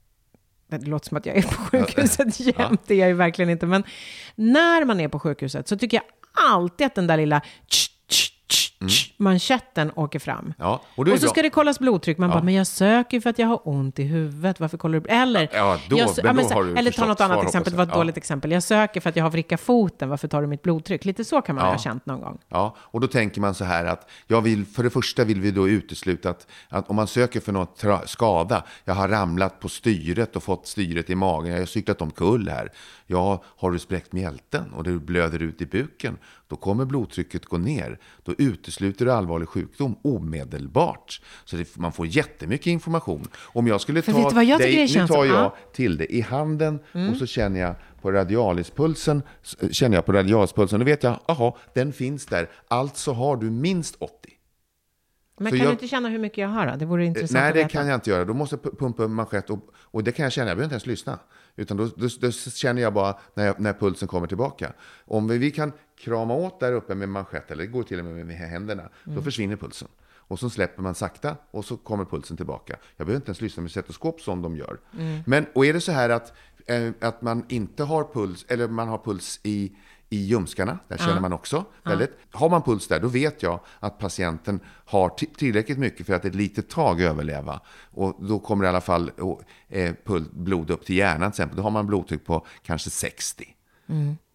det 0.71 0.87
låter 0.87 1.09
som 1.09 1.17
att 1.17 1.27
jag 1.27 1.37
är 1.37 1.43
på 1.43 1.55
sjukhuset 1.55 2.41
jämt, 2.59 2.81
det 2.87 2.95
är 2.95 2.99
jag 2.99 3.09
ju 3.09 3.15
verkligen 3.15 3.51
inte, 3.51 3.67
men 3.67 3.85
när 4.35 4.85
man 4.85 5.01
är 5.01 5.09
på 5.09 5.19
sjukhuset 5.21 5.69
så 5.69 5.77
tycker 5.79 5.97
jag 5.97 6.05
alltid 6.47 6.87
att 6.87 6.95
den 6.95 7.07
där 7.07 7.17
lilla 7.17 7.41
tsch, 7.71 7.91
tsch, 8.87 9.15
manschetten 9.17 9.93
åker 9.95 10.19
fram. 10.19 10.39
Mm. 10.39 10.53
Ja, 10.59 10.83
och 10.95 10.99
och 10.99 11.07
så 11.07 11.13
det 11.13 11.19
ska 11.19 11.33
bra. 11.33 11.43
det 11.43 11.51
kollas 11.51 11.79
blodtryck. 11.79 12.19
Man 12.19 12.31
bara, 12.31 12.43
men 12.43 12.55
jag 12.55 12.67
söker 12.67 13.21
för 13.21 13.31
att 13.31 13.39
jag 13.39 13.47
har 13.47 13.61
ont 13.69 13.99
i 13.99 14.03
huvudet. 14.03 14.61
Varför 14.61 14.79
kollar 14.79 15.01
du? 15.01 15.09
Eller, 15.09 15.49
Ja, 15.53 15.79
då- 15.89 15.99
jag, 15.99 16.11
men 16.25 16.37
då 16.37 16.43
så- 16.43 16.63
du 16.63 16.77
eller 16.77 16.91
ta 16.91 17.07
något 17.07 17.21
annat 17.21 17.45
exempel, 17.45 17.73
det 17.73 17.77
var 17.77 17.85
ett 17.85 17.93
dåligt 17.95 18.17
exempel. 18.17 18.53
Jag 18.53 18.63
söker 18.63 19.01
för 19.01 19.11
att 19.11 19.17
jag 19.17 19.25
har 19.25 19.31
vrickat 19.31 19.61
foten. 19.61 20.09
Varför 20.09 20.29
tar 20.29 20.41
du 20.41 20.47
mitt 20.47 20.63
blodtryck? 20.63 21.05
Lite 21.05 21.25
så 21.25 21.43
kan 21.43 21.55
man 21.55 21.65
Ja. 21.65 21.71
ha 21.71 21.79
känt 21.79 22.07
någon 22.07 22.21
gång. 22.21 22.39
Ja, 22.49 22.77
och 22.79 23.01
då 23.01 23.07
tänker 23.07 23.41
man 23.41 23.55
så 23.55 23.65
här 23.65 23.85
att 23.85 24.11
jag 24.27 24.41
vill, 24.41 24.67
för 24.67 24.83
det 24.83 24.91
första 24.91 25.25
vill 25.25 25.41
vi 25.41 25.51
då 25.51 25.69
utesluta 25.69 26.31
att, 26.31 26.47
att 26.69 26.91
om 26.91 26.97
man 26.97 27.07
söker 27.07 27.41
för 27.41 27.53
något 27.53 27.83
tra- 27.83 28.07
skada, 28.07 28.65
jag 28.85 28.95
har 28.95 29.09
ramlat 29.09 29.61
på 29.61 29.69
styret 29.69 30.37
och 30.37 30.43
fått 30.43 30.67
styret 30.67 31.11
i 31.11 31.15
magen, 31.15 31.53
jag 31.53 31.59
har 31.59 31.67
cyklat 31.67 32.03
omkull 32.03 32.49
här, 32.49 32.73
ja, 33.07 33.43
har 33.57 33.71
du 33.71 33.79
spräckt 33.79 34.13
mjälten 34.13 34.73
och 34.73 34.85
det 34.85 34.91
blöder 34.91 35.43
ut 35.43 35.61
i 35.63 35.67
buken, 35.67 36.17
då 36.49 36.57
kommer 36.57 36.85
blodtrycket 36.85 37.47
gå 37.47 37.59
ner. 37.59 37.99
Då 38.23 38.35
utesluter 38.39 39.05
du 39.05 39.13
allvarlig 39.13 39.49
sjukdom 39.49 39.97
omedelbart. 40.05 41.21
Så 41.45 41.57
det, 41.57 41.77
man 41.77 41.93
får 41.93 42.07
jättemycket 42.07 42.67
information. 42.67 43.27
Om 43.37 43.67
jag 43.67 43.81
skulle 43.81 44.03
ta 44.03 44.43
jag 44.43 44.61
dig, 44.61 44.87
det 44.87 45.01
nu 45.01 45.07
tar 45.07 45.25
jag 45.25 45.35
Ja. 45.35 45.57
till 45.73 45.97
det 45.97 46.15
i 46.15 46.21
handen 46.21 46.79
och 47.11 47.17
så 47.17 47.27
känner 47.27 47.61
jag 47.61 47.75
på 48.03 48.13
radialispulsen, 48.13 49.23
känner 49.71 49.97
jag 49.97 50.07
på 50.07 50.13
radialispulsen, 50.13 50.79
då 50.81 50.85
vet 50.85 51.03
jag, 51.03 51.21
jaha, 51.29 51.53
den 51.75 51.93
finns 51.93 52.27
där. 52.27 52.51
Alltså 52.69 53.13
har 53.13 53.37
du 53.37 53.51
minst 53.51 53.97
80. 53.99 54.15
Men 55.41 55.47
Så 55.47 55.51
kan 55.51 55.59
jag- 55.59 55.69
du 55.69 55.73
inte 55.73 55.89
känna 55.89 56.09
hur 56.09 56.19
mycket 56.19 56.39
jag 56.39 56.49
har 56.49 56.67
då? 56.67 56.77
Det 56.77 56.85
vore 56.87 57.05
intressant 57.07 57.31
Nej, 57.33 57.49
att 57.49 57.55
det 57.55 57.59
veta. 57.59 57.69
kan 57.69 57.87
jag 57.89 57.95
inte 57.97 58.11
göra. 58.11 58.25
Då 58.25 58.35
måste 58.35 58.59
jag 58.63 58.73
pu- 58.73 58.79
pumpa 58.79 59.09
manschett 59.09 59.51
och, 59.51 59.59
och 59.75 60.05
det 60.05 60.13
kan 60.13 60.23
jag 60.23 60.33
känna, 60.33 60.49
jag 60.51 60.57
behöver 60.57 60.65
inte 60.65 60.75
ens 60.75 60.87
lyssna. 60.87 61.19
Utan 61.59 61.77
då, 61.77 61.87
då, 61.97 62.09
då 62.21 62.31
känner 62.33 62.83
jag 62.83 62.93
bara 62.95 63.19
när, 63.35 63.47
jag, 63.47 63.61
när 63.61 63.73
pulsen 63.73 64.09
kommer 64.09 64.27
tillbaka. 64.27 64.73
Om 65.05 65.29
vi, 65.29 65.39
vi 65.39 65.51
kan 65.51 65.73
krama 65.99 66.35
åt 66.35 66.61
där 66.61 66.73
uppe 66.73 66.95
med 66.95 67.09
manschett, 67.09 67.51
eller 67.51 67.65
det 67.65 67.71
går 67.71 67.83
till 67.83 67.99
och 67.99 68.05
med 68.05 68.27
med 68.27 68.37
händerna, 68.37 68.83
Mm. 68.83 69.17
då 69.17 69.23
försvinner 69.23 69.57
pulsen. 69.57 69.89
Och 70.17 70.39
så 70.39 70.51
släpper 70.51 70.83
man 70.83 70.95
sakta 70.95 71.37
och 71.51 71.65
så 71.65 71.77
kommer 71.77 72.05
pulsen 72.05 72.37
tillbaka. 72.37 72.77
Jag 72.97 73.07
behöver 73.07 73.17
inte 73.21 73.29
ens 73.29 73.41
lyssna 73.41 73.61
med 73.63 73.71
stetoskop 73.71 74.21
som 74.21 74.43
de 74.43 74.57
gör. 74.57 74.79
Mm. 74.99 75.21
Men, 75.27 75.47
och 75.55 75.67
är 75.67 75.73
det 75.73 75.81
så 75.81 75.93
här 75.93 76.11
att, 76.11 76.33
eh, 76.67 76.91
att 77.01 77.23
man 77.23 77.45
inte 77.49 77.85
har 77.85 78.05
puls, 78.13 78.45
eller 78.49 78.69
man 78.69 78.89
har 78.89 78.99
puls 78.99 79.41
i, 79.43 79.73
i 80.11 80.17
ljumskarna, 80.17 80.79
där 80.89 80.97
känner 80.97 81.21
man 81.21 81.33
också 81.33 81.65
väldigt. 81.85 82.11
Har 82.33 82.49
man 82.49 82.63
puls 82.63 82.89
där, 82.89 83.01
då 83.01 83.09
vet 83.09 83.43
jag 83.43 83.61
att 83.81 83.99
patienten 83.99 84.61
har 84.85 85.09
ti- 85.09 85.37
tillräckligt 85.37 85.79
mycket 85.79 86.07
för 86.07 86.15
att 86.15 86.25
ett 86.25 86.35
litet 86.35 86.69
tag 86.69 87.01
överleva. 87.01 87.61
Och 87.91 88.17
då 88.25 88.39
kommer 88.39 88.65
i 88.65 88.69
alla 88.69 88.81
fall 88.81 89.11
eh, 89.69 89.95
blod 90.33 90.71
upp 90.71 90.85
till 90.87 90.97
hjärnan 90.97 91.21
till 91.21 91.29
exempel. 91.43 91.57
Då 91.57 91.63
har 91.63 91.71
man 91.71 91.87
blodtryck 91.87 92.25
på 92.27 92.47
kanske 92.63 92.91
60 92.91 93.45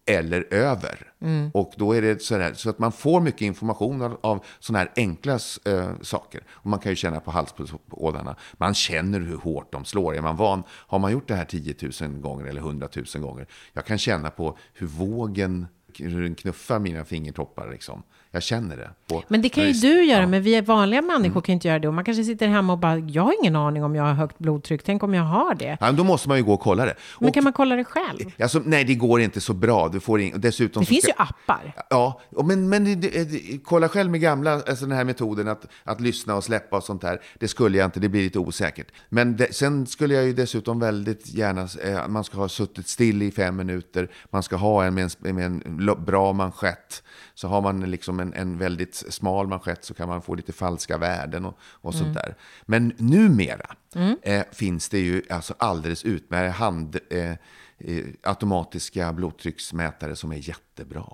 eller 0.06 0.54
över. 0.54 1.12
Och 1.52 1.72
då 1.76 1.92
är 1.92 2.02
det 2.02 2.22
så, 2.22 2.38
här, 2.38 2.54
så 2.54 2.70
att 2.70 2.78
man 2.78 2.92
får 2.92 3.20
mycket 3.20 3.40
information 3.42 4.02
av, 4.02 4.18
av 4.20 4.44
sådana 4.58 4.78
här 4.78 4.92
enkla 4.96 5.38
eh, 5.64 5.90
saker. 6.02 6.42
Och 6.50 6.66
man 6.66 6.78
kan 6.78 6.92
ju 6.92 6.96
känna 6.96 7.20
på 7.20 7.30
halsådrarna. 7.30 8.36
Man 8.52 8.74
känner 8.74 9.20
hur 9.20 9.36
hårt 9.36 9.72
de 9.72 9.84
slår. 9.84 10.16
Är 10.16 10.20
man 10.20 10.36
van, 10.36 10.62
har 10.68 10.98
man 10.98 11.12
gjort 11.12 11.28
det 11.28 11.34
här 11.34 11.44
10 11.44 11.74
000 12.00 12.10
gånger 12.20 12.44
eller 12.44 12.60
100 12.60 12.88
000 13.14 13.22
gånger. 13.22 13.46
Jag 13.72 13.84
kan 13.86 13.98
känna 13.98 14.30
på 14.30 14.58
hur 14.74 14.86
vågen 14.86 15.66
hur 15.98 16.22
den 16.22 16.34
knuffar 16.34 16.78
mina 16.78 17.04
fingertoppar. 17.04 17.70
Liksom. 17.70 18.02
Jag 18.34 18.42
känner 18.42 18.76
det. 18.76 18.90
Men 19.28 19.42
det 19.42 19.48
kan 19.48 19.64
ju 19.64 19.72
du 19.72 20.04
göra, 20.04 20.20
ja. 20.20 20.26
men 20.26 20.42
vi 20.42 20.60
vanliga 20.60 21.02
människor 21.02 21.40
kan 21.40 21.52
inte 21.52 21.68
göra 21.68 21.78
det. 21.78 21.88
Och 21.88 21.94
man 21.94 22.04
kanske 22.04 22.24
sitter 22.24 22.48
hemma 22.48 22.72
och 22.72 22.78
bara, 22.78 22.98
jag 22.98 23.22
har 23.22 23.34
ingen 23.42 23.56
aning 23.56 23.84
om 23.84 23.94
jag 23.94 24.02
har 24.04 24.12
högt 24.12 24.38
blodtryck. 24.38 24.82
Tänk 24.82 25.02
om 25.02 25.14
jag 25.14 25.22
har 25.22 25.54
det. 25.54 25.76
Ja, 25.80 25.92
då 25.92 26.04
måste 26.04 26.28
man 26.28 26.38
ju 26.38 26.44
gå 26.44 26.52
och 26.54 26.60
kolla 26.60 26.84
det. 26.84 26.94
Men 27.20 27.28
Och- 27.28 27.34
kan 27.34 27.44
man 27.44 27.52
kolla 27.52 27.76
det 27.76 27.84
själv? 27.84 28.30
Alltså, 28.42 28.62
nej, 28.64 28.84
det 28.84 28.94
går 28.94 29.20
inte 29.20 29.40
så 29.40 29.52
bra. 29.54 29.88
Du 29.88 30.00
får 30.00 30.20
in, 30.20 30.32
dessutom 30.36 30.80
Det 30.82 30.86
finns 30.86 31.02
ska- 31.04 31.12
ju 31.12 31.22
appar. 31.22 31.74
Ja, 31.90 32.20
men, 32.44 32.68
men 32.68 32.84
det, 32.84 32.94
det, 32.94 33.24
det, 33.24 33.58
kolla 33.64 33.88
själv 33.88 34.10
med 34.10 34.20
gamla, 34.20 34.52
alltså 34.52 34.86
den 34.86 34.96
här 34.96 35.04
metoden 35.04 35.48
att, 35.48 35.66
att 35.84 36.00
lyssna 36.00 36.34
och 36.34 36.44
släppa 36.44 36.76
och 36.76 36.84
sånt 36.84 37.02
där. 37.02 37.20
Det 37.38 37.48
skulle 37.48 37.78
jag 37.78 37.84
inte, 37.84 38.00
det 38.00 38.08
blir 38.08 38.22
lite 38.22 38.38
osäkert. 38.38 38.86
Men 39.08 39.38
sen 39.50 39.86
skulle 39.86 40.14
jag 40.14 40.24
ju 40.24 40.32
dessutom 40.32 40.80
väldigt 40.80 41.34
gärna, 41.34 41.68
eh, 41.84 42.08
man 42.08 42.24
ska 42.24 42.38
ha 42.38 42.48
suttit 42.48 42.88
still 42.88 43.22
i 43.22 43.30
fem 43.30 43.56
minuter, 43.56 44.08
man 44.30 44.42
ska 44.42 44.56
ha 44.56 44.84
en 44.84 44.94
med 44.94 45.10
en, 45.24 45.34
med 45.36 45.46
en 45.46 46.04
bra 46.04 46.32
manschett. 46.32 47.02
Så 47.34 47.48
har 47.48 47.62
man 47.62 47.80
liksom 47.90 48.20
en, 48.20 48.34
en 48.34 48.58
väldigt 48.58 48.94
smal 48.94 49.46
manschett 49.48 49.84
så 49.84 49.94
kan 49.94 50.08
man 50.08 50.22
få 50.22 50.34
lite 50.34 50.52
falska 50.52 50.98
värden 50.98 51.44
och, 51.44 51.58
och 51.62 51.94
sånt 51.94 52.14
där. 52.14 52.34
Men 52.62 52.92
numera 52.98 53.74
eh, 54.22 54.42
finns 54.52 54.88
det 54.88 54.98
ju 54.98 55.22
alltså 55.30 55.54
alldeles 55.58 56.04
utmärkta 56.04 56.58
hand, 56.58 56.98
eh, 57.10 57.30
eh, 57.78 58.04
automatiska 58.22 59.12
blodtrycksmätare 59.12 60.16
som 60.16 60.32
är 60.32 60.48
jättebra. 60.48 61.06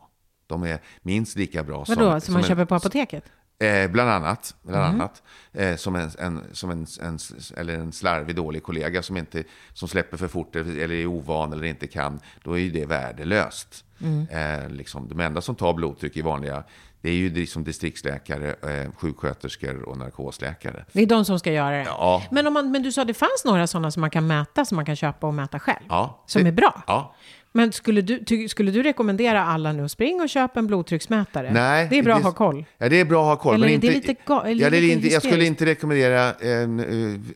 De 0.46 0.62
är 0.62 0.78
minst 1.02 1.37
lika 1.37 1.62
bra 1.64 1.85
som... 1.85 1.94
Vadå, 1.94 2.20
som 2.20 2.33
man 2.35 2.42
en- 2.42 2.48
köper 2.48 2.64
på 2.64 2.74
apoteket? 2.74 3.24
Eh, 3.61 3.90
bland 3.90 4.11
annat, 4.11 4.55
bland 4.62 4.85
annat 4.85 5.23
eh, 5.53 5.77
som, 5.77 5.96
en, 5.96 6.11
en, 6.18 6.40
som 6.53 6.70
en, 6.70 6.87
en, 7.03 7.18
eller 7.57 7.75
en 7.75 7.92
slarvig 7.92 8.37
dålig 8.37 8.62
kollega 8.62 9.03
som, 9.03 9.16
inte, 9.16 9.44
som 9.73 9.88
släpper 9.88 10.16
för 10.16 10.29
fort 10.29 10.57
eller 10.57 10.92
är 10.92 11.07
ovan 11.07 11.53
eller 11.53 11.64
inte 11.64 11.87
kan, 11.87 12.20
då 12.44 12.53
är 12.59 12.59
ju 12.62 12.70
det 12.70 12.87
värdelöst. 12.87 13.85
Eh, 14.31 14.68
liksom, 14.68 15.09
de 15.09 15.20
enda 15.20 15.40
som 15.40 15.55
tar 15.55 15.75
blodtryck 15.75 16.16
i 16.16 16.23
vanliga, 16.23 16.62
det 17.01 17.09
är 17.11 17.14
ju 17.14 17.31
liksom 17.35 17.64
distriktsläkare, 17.64 18.49
eh, 18.85 18.92
sjuksköterskor 18.96 19.83
och 19.83 19.99
narkosläkare. 19.99 20.85
Det 20.92 21.03
är 21.03 21.07
de 21.07 21.25
som 21.25 21.38
ska 21.38 21.53
göra 21.53 21.70
det. 21.77 21.83
Ja. 21.85 22.23
Men, 22.31 22.46
om 22.46 22.53
man, 22.55 22.70
men 22.70 22.83
du 22.83 22.92
sa 22.92 23.05
det 23.05 23.14
fanns 23.14 23.44
några 23.44 23.66
sådana 23.66 23.90
som 23.90 24.01
man 24.01 24.11
kan 24.11 24.27
mäta, 24.27 24.64
som 24.64 24.77
man 24.77 24.85
kan 24.85 24.96
köpa 24.96 25.27
och 25.27 25.35
mäta 25.35 25.59
själv. 25.59 25.85
Ja, 25.88 26.25
Som 26.27 26.42
det- 26.42 26.49
är 26.49 26.53
bra. 26.53 26.83
Ja. 26.87 27.14
Men 27.53 27.73
skulle 27.73 28.01
du, 28.03 28.25
ty, 28.25 28.49
skulle 28.49 28.71
du 28.71 28.83
rekommendera 28.83 29.45
alla 29.45 29.73
nu 29.73 29.85
att 29.85 29.91
springa 29.91 30.23
och 30.23 30.29
köpa 30.29 30.59
en 30.59 30.67
blodtrycksmätare? 30.67 31.53
Nej, 31.53 31.87
Det 31.91 31.99
är 31.99 32.03
bra 32.03 32.17
att 32.17 32.23
ha 32.23 32.33
koll. 32.33 32.65
Ja, 32.79 32.89
det 32.89 33.01
är 33.01 33.05
bra 33.05 33.21
att 33.33 33.39
ha 33.39 33.43
koll. 33.43 33.55
Eller 33.55 33.67
men 33.67 33.75
är 33.75 33.79
det 33.79 33.87
inte, 33.95 34.09
lite 34.09 34.23
ga- 34.27 34.45
eller 34.47 34.65
ja, 34.65 34.71
det 34.71 34.77
är 34.77 34.81
lite 34.81 35.09
Jag 35.09 35.23
skulle 35.23 35.45
inte 35.45 35.67
rekommendera 35.67 36.29
eh, 36.29 36.51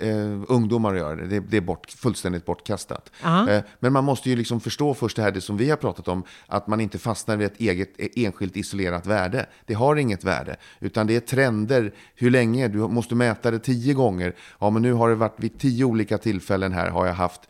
eh, 0.08 0.42
ungdomar 0.48 0.92
att 0.92 0.98
göra 0.98 1.16
det. 1.16 1.26
Det, 1.26 1.40
det 1.40 1.56
är 1.56 1.60
bort, 1.60 1.90
fullständigt 1.90 2.44
bortkastat. 2.44 3.10
Eh, 3.24 3.58
men 3.80 3.92
man 3.92 4.04
måste 4.04 4.30
ju 4.30 4.36
liksom 4.36 4.60
förstå 4.60 4.94
först 4.94 5.16
det 5.16 5.22
här 5.22 5.30
det 5.30 5.40
som 5.40 5.56
vi 5.56 5.70
har 5.70 5.76
pratat 5.76 6.08
om, 6.08 6.22
att 6.46 6.66
man 6.66 6.80
inte 6.80 6.98
fastnar 6.98 7.36
vid 7.36 7.46
ett 7.46 7.60
eget 7.60 8.16
enskilt 8.16 8.56
isolerat 8.56 9.06
värde. 9.06 9.46
Det 9.66 9.74
har 9.74 9.96
inget 9.96 10.24
värde, 10.24 10.56
utan 10.80 11.06
det 11.06 11.16
är 11.16 11.20
trender. 11.20 11.92
Hur 12.14 12.30
länge? 12.30 12.68
Du 12.68 12.78
måste 12.78 13.14
mäta 13.14 13.50
det 13.50 13.58
tio 13.58 13.94
gånger. 13.94 14.34
Ja, 14.58 14.70
men 14.70 14.82
nu 14.82 14.92
har 14.92 15.08
det 15.08 15.14
varit 15.14 15.36
vid 15.36 15.58
tio 15.58 15.84
olika 15.84 16.18
tillfällen 16.18 16.72
här 16.72 16.90
har 16.90 17.06
jag 17.06 17.14
haft 17.14 17.40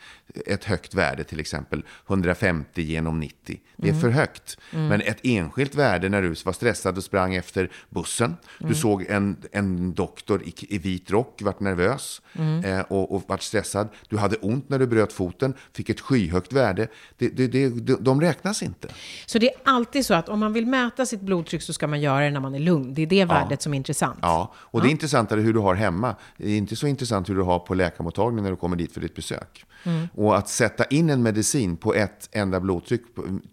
ett 0.46 0.64
högt 0.64 0.94
värde, 0.94 1.24
till 1.24 1.40
exempel 1.40 1.85
150 2.09 2.53
genom 2.74 3.20
90. 3.20 3.60
Det 3.76 3.88
är 3.88 3.90
Mm. 3.90 4.00
för 4.00 4.08
högt. 4.08 4.58
Men 4.70 5.00
ett 5.00 5.18
enskilt 5.22 5.74
värde 5.74 6.08
när 6.08 6.22
du 6.22 6.28
var 6.44 6.52
stressad 6.52 6.96
och 6.96 7.04
sprang 7.04 7.34
efter 7.34 7.70
bussen. 7.90 8.36
Mm. 8.60 8.72
Du 8.72 8.74
såg 8.74 9.02
en, 9.08 9.36
en 9.52 9.94
doktor 9.94 10.42
i, 10.42 10.54
i 10.58 10.78
vit 10.78 11.10
rock, 11.10 11.42
vart 11.42 11.60
nervös 11.60 12.20
Mm. 12.38 12.64
eh, 12.64 12.80
och, 12.80 13.14
och 13.14 13.22
vart 13.26 13.42
stressad. 13.42 13.88
Du 14.08 14.16
hade 14.18 14.36
ont 14.36 14.68
när 14.68 14.78
du 14.78 14.86
bröt 14.86 15.12
foten, 15.12 15.54
fick 15.72 15.88
ett 15.88 16.00
skyhögt 16.00 16.52
värde. 16.52 16.88
Det, 17.18 17.28
det, 17.28 17.46
det, 17.46 17.96
de, 18.00 18.20
räknas 18.20 18.62
inte. 18.62 18.88
Så 19.26 19.38
det 19.38 19.48
är 19.54 19.60
alltid 19.64 20.06
så 20.06 20.14
att 20.14 20.28
om 20.28 20.40
man 20.40 20.52
vill 20.52 20.66
mäta 20.66 21.06
sitt 21.06 21.20
blodtryck 21.20 21.62
så 21.62 21.72
ska 21.72 21.86
man 21.86 22.00
göra 22.00 22.24
det 22.24 22.30
när 22.30 22.40
man 22.40 22.54
är 22.54 22.58
lugn. 22.58 22.94
Det 22.94 23.02
är 23.02 23.06
det 23.06 23.24
värdet 23.24 23.62
som 23.62 23.74
är 23.74 23.76
intressant. 23.76 24.18
Ja, 24.22 24.52
och 24.56 24.80
det 24.82 24.88
är 24.88 24.90
intressantare 24.90 25.40
hur 25.40 25.52
du 25.52 25.58
har 25.60 25.74
hemma. 25.74 26.16
Det 26.36 26.50
är 26.50 26.56
inte 26.56 26.76
så 26.76 26.86
intressant 26.86 27.28
hur 27.28 27.34
du 27.34 27.42
har 27.42 27.58
på 27.58 27.74
läkarmottagningen 27.74 28.44
när 28.44 28.50
du 28.50 28.56
kommer 28.56 28.76
dit 28.76 28.92
för 28.92 29.00
ditt 29.00 29.14
besök. 29.14 29.64
Mm. 29.84 30.08
Och 30.14 30.36
att 30.36 30.48
sätta 30.48 30.84
in 30.84 31.10
en 31.10 31.22
medicin 31.22 31.76
på 31.76 31.94
ett 31.94 32.28
enda 32.32 32.60
blodtryck 32.60 33.02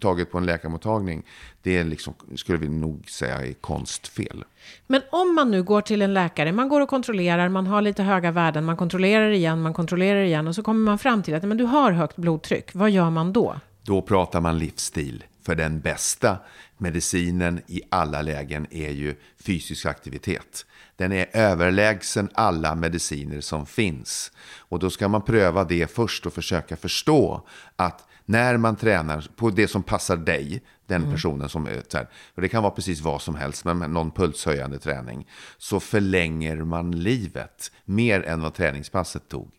taget 0.00 0.32
på 0.32 0.38
en 0.38 0.46
läkarmottagning, 0.46 1.22
det 1.62 1.78
är 1.78 1.84
liksom, 1.84 2.14
skulle 2.36 2.58
vi 2.58 2.68
nog 2.68 3.10
säga 3.10 3.46
är 3.46 3.52
konstfel. 3.52 4.44
Men 4.86 5.02
om 5.10 5.34
man 5.34 5.50
nu 5.50 5.62
går 5.62 5.80
till 5.80 6.02
en 6.02 6.14
läkare, 6.14 6.52
man 6.52 6.68
går 6.68 6.80
och 6.80 6.88
kontrollerar, 6.88 7.48
man 7.48 7.66
har 7.66 7.82
lite 7.82 8.02
höga 8.02 8.30
värden, 8.30 8.64
man 8.64 8.76
kontrollerar 8.76 9.30
igen, 9.30 9.62
man 9.62 9.74
kontrollerar 9.74 10.22
igen 10.22 10.48
och 10.48 10.54
så 10.54 10.62
kommer 10.62 10.84
man 10.84 10.98
fram 10.98 11.22
till 11.22 11.34
att 11.34 11.42
men 11.42 11.56
du 11.56 11.64
har 11.64 11.92
högt 11.92 12.16
blodtryck. 12.16 12.74
Vad 12.74 12.90
gör 12.90 13.10
man 13.10 13.32
då? 13.32 13.56
Då 13.82 14.02
pratar 14.02 14.40
man 14.40 14.58
livsstil. 14.58 15.24
För 15.46 15.54
den 15.54 15.80
bästa 15.80 16.38
medicinen 16.82 17.60
i 17.66 17.82
alla 17.90 18.22
lägen 18.22 18.66
är 18.70 18.90
ju 18.90 19.14
fysisk 19.36 19.86
aktivitet. 19.86 20.66
Den 20.96 21.12
är 21.12 21.26
överlägsen 21.32 22.28
alla 22.34 22.74
mediciner 22.74 23.40
som 23.40 23.66
finns. 23.66 24.32
Och 24.56 24.78
då 24.78 24.90
ska 24.90 25.08
man 25.08 25.22
pröva 25.22 25.64
det 25.64 25.90
först 25.90 26.26
och 26.26 26.32
försöka 26.32 26.76
förstå 26.76 27.46
att 27.76 28.08
när 28.24 28.56
man 28.56 28.76
tränar 28.76 29.26
på 29.36 29.50
det 29.50 29.68
som 29.68 29.82
passar 29.82 30.16
dig, 30.16 30.62
den 30.86 31.12
personen 31.12 31.48
som 31.48 31.66
är 31.66 31.82
så 31.88 31.96
här, 31.96 32.08
och 32.34 32.42
det 32.42 32.48
kan 32.48 32.62
vara 32.62 32.72
precis 32.72 33.00
vad 33.00 33.22
som 33.22 33.34
helst, 33.34 33.64
men 33.64 33.78
någon 33.78 34.10
pulshöjande 34.10 34.78
träning, 34.78 35.28
så 35.58 35.80
förlänger 35.80 36.56
man 36.56 36.90
livet 36.90 37.72
mer 37.84 38.22
än 38.22 38.42
vad 38.42 38.54
träningspasset 38.54 39.28
tog. 39.28 39.50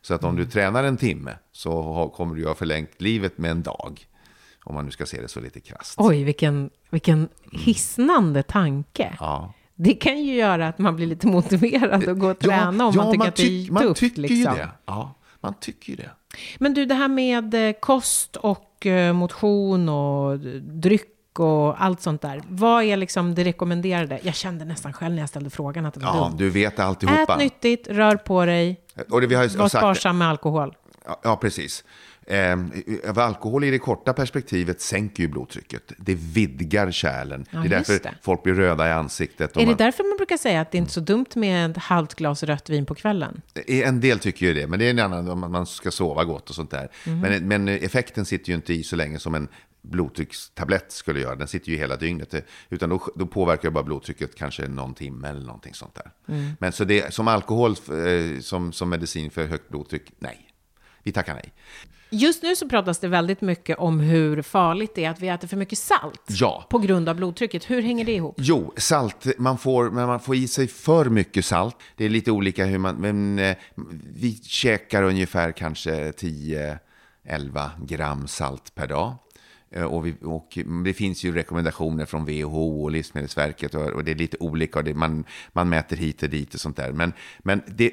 Så 0.00 0.14
att 0.14 0.24
om 0.24 0.36
du 0.36 0.46
tränar 0.46 0.84
en 0.84 0.96
timme 0.96 1.38
så 1.52 2.12
kommer 2.16 2.34
du 2.34 2.46
ha 2.46 2.54
förlängt 2.54 3.00
livet 3.00 3.38
med 3.38 3.50
en 3.50 3.62
dag. 3.62 4.06
Om 4.66 4.74
man 4.74 4.84
nu 4.84 4.90
ska 4.90 5.06
se 5.06 5.20
det 5.22 5.28
så 5.28 5.40
lite 5.40 5.60
krasst. 5.60 5.94
Oj, 5.96 6.24
vilken, 6.24 6.70
vilken 6.90 7.28
hisnande 7.52 8.42
tanke. 8.42 9.16
Ja. 9.20 9.52
Det 9.74 9.94
kan 9.94 10.18
ju 10.22 10.34
göra 10.34 10.68
att 10.68 10.78
man 10.78 10.96
blir 10.96 11.06
lite 11.06 11.26
motiverad 11.26 12.08
att 12.08 12.18
gå 12.18 12.30
och 12.30 12.38
träna 12.38 12.86
om 12.86 12.94
man 12.96 13.12
tycker 13.12 13.28
att 13.28 13.36
det 13.36 13.66
är 13.66 13.72
man 13.72 13.82
tufft. 13.82 14.00
tycker 14.00 14.20
liksom. 14.22 14.36
ju 14.36 14.44
det. 14.44 14.68
Ja, 14.86 15.14
man 15.40 15.54
tycker 15.60 15.90
ju 15.90 15.96
det. 15.96 16.10
Men 16.58 16.74
du, 16.74 16.84
det 16.86 16.94
här 16.94 17.08
med 17.08 17.68
eh, 17.68 17.72
kost 17.80 18.36
och 18.36 18.86
eh, 18.86 19.12
motion 19.12 19.88
och 19.88 20.38
dryck 20.60 21.38
och 21.38 21.82
allt 21.84 22.00
sånt 22.00 22.22
där. 22.22 22.42
Vad 22.48 22.84
är 22.84 22.96
liksom 22.96 23.34
det 23.34 23.44
rekommenderade? 23.44 24.20
Jag 24.22 24.34
kände 24.34 24.64
nästan 24.64 24.92
själv 24.92 25.14
när 25.14 25.22
jag 25.22 25.28
ställde 25.28 25.50
frågan 25.50 25.86
att 25.86 25.94
det 25.94 26.00
var 26.00 26.14
Ja, 26.16 26.24
dumt. 26.24 26.34
du 26.38 26.50
vet 26.50 26.78
alltihopa. 26.80 27.32
Ät 27.32 27.38
nyttigt, 27.38 27.88
rör 27.88 28.16
på 28.16 28.44
dig, 28.44 28.80
Och 29.10 29.20
det 29.20 29.26
vi 29.26 29.34
har 29.34 29.42
ju 29.42 29.48
var 29.48 29.68
sagt, 29.68 29.82
sparsam 29.82 30.18
med 30.18 30.28
alkohol. 30.28 30.76
Ja, 31.06 31.20
ja, 31.24 31.36
precis. 31.36 31.84
Eh, 32.28 32.56
alkohol 33.16 33.64
i 33.64 33.70
det 33.70 33.78
korta 33.78 34.12
perspektivet 34.12 34.80
sänker 34.80 35.22
ju 35.22 35.28
blodtrycket. 35.28 35.92
Det 35.98 36.14
vidgar 36.14 36.90
kärlen. 36.90 37.46
Ja, 37.50 37.58
det 37.58 37.66
är 37.66 37.68
därför 37.68 37.92
det. 38.02 38.14
folk 38.22 38.42
blir 38.42 38.54
röda 38.54 38.88
i 38.88 38.92
ansiktet. 38.92 39.56
Är 39.56 39.60
det 39.60 39.66
man- 39.66 39.76
därför 39.76 40.04
man 40.04 40.16
brukar 40.16 40.36
säga 40.36 40.60
att 40.60 40.72
det 40.72 40.78
inte 40.78 40.88
är 40.88 40.92
så 40.92 41.00
dumt 41.00 41.26
med 41.34 41.70
ett 41.70 41.76
halvt 41.76 42.14
glas 42.14 42.42
rött 42.42 42.70
vin 42.70 42.86
på 42.86 42.94
kvällen? 42.94 43.40
En 43.66 44.00
del 44.00 44.18
tycker 44.18 44.46
ju 44.46 44.54
det, 44.54 44.66
men 44.66 44.78
det 44.78 44.84
är 44.86 44.90
en 44.90 44.98
annan 44.98 45.28
om 45.28 45.40
man 45.52 45.66
ska 45.66 45.90
sova 45.90 46.24
gott 46.24 46.48
och 46.50 46.54
sånt 46.56 46.70
där. 46.70 46.88
Mhm. 47.06 47.20
Men, 47.20 47.48
men 47.48 47.68
effekten 47.68 48.24
sitter 48.26 48.48
ju 48.48 48.54
inte 48.54 48.74
i 48.74 48.82
så 48.82 48.96
länge 48.96 49.18
som 49.18 49.34
en 49.34 49.48
blodtryckstablett 49.82 50.92
skulle 50.92 51.20
göra. 51.20 51.34
Den 51.36 51.48
sitter 51.48 51.70
ju 51.70 51.76
hela 51.76 51.96
dygnet. 51.96 52.34
Utan 52.70 52.88
då, 52.88 53.02
då 53.14 53.26
påverkar 53.26 53.62
det 53.62 53.70
bara 53.70 53.84
blodtrycket 53.84 54.34
kanske 54.34 54.68
någon 54.68 54.94
timme 54.94 55.28
eller 55.28 55.40
någonting 55.46 55.74
sånt 55.74 55.94
där. 55.94 56.10
Mm. 56.34 56.50
Men 56.60 56.72
så 56.72 56.84
det, 56.84 57.14
som 57.14 57.28
alkohol 57.28 57.70
eh, 57.70 58.40
som, 58.40 58.72
som 58.72 58.88
medicin 58.88 59.30
för 59.30 59.46
högt 59.46 59.68
blodtryck, 59.68 60.12
nej. 60.18 60.42
Vi 61.02 61.12
tackar 61.12 61.34
nej. 61.34 61.52
Just 62.10 62.42
nu 62.42 62.56
så 62.56 62.68
pratas 62.68 62.98
det 62.98 63.08
väldigt 63.08 63.40
mycket 63.40 63.78
om 63.78 64.00
hur 64.00 64.42
farligt 64.42 64.94
det 64.94 65.04
är 65.04 65.10
att 65.10 65.20
vi 65.20 65.28
äter 65.28 65.48
för 65.48 65.56
mycket 65.56 65.78
salt. 65.78 66.22
Ja. 66.28 66.66
På 66.70 66.78
grund 66.78 67.08
av 67.08 67.16
blodtrycket. 67.16 67.70
Hur 67.70 67.82
hänger 67.82 68.04
det 68.04 68.12
ihop? 68.12 68.34
Jo, 68.38 68.72
salt, 68.76 69.26
man 69.38 69.58
får, 69.58 69.90
man 69.90 70.20
får 70.20 70.36
i 70.36 70.48
sig 70.48 70.68
för 70.68 71.04
mycket 71.04 71.44
salt. 71.44 71.76
Det 71.96 72.04
är 72.04 72.08
lite 72.08 72.30
olika 72.30 72.64
hur 72.64 72.78
man, 72.78 72.96
men 72.96 73.38
eh, 73.38 73.56
vi 74.14 74.40
käkar 74.42 75.02
ungefär 75.02 75.52
kanske 75.52 76.12
10 76.12 76.78
11 77.24 77.70
gram 77.86 78.28
salt 78.28 78.74
per 78.74 78.86
dag. 78.86 79.14
Eh, 79.70 79.84
och, 79.84 80.06
vi, 80.06 80.14
och, 80.22 80.58
det 80.84 80.94
finns 80.94 81.24
ju 81.24 81.32
rekommendationer 81.34 82.04
från 82.06 82.24
WHO 82.24 82.82
och 82.82 82.90
Livsmedelsverket 82.90 83.74
och, 83.74 83.86
och 83.86 84.04
det 84.04 84.10
är 84.10 84.14
lite 84.14 84.36
olika 84.40 84.78
och 84.78 84.84
det, 84.84 84.94
man, 84.94 85.24
man 85.52 85.68
mäter 85.68 85.96
hit 85.96 86.22
och 86.22 86.28
dit 86.28 86.54
och 86.54 86.60
sånt 86.60 86.76
där. 86.76 86.92
Men, 86.92 87.12
men 87.38 87.62
det, 87.66 87.92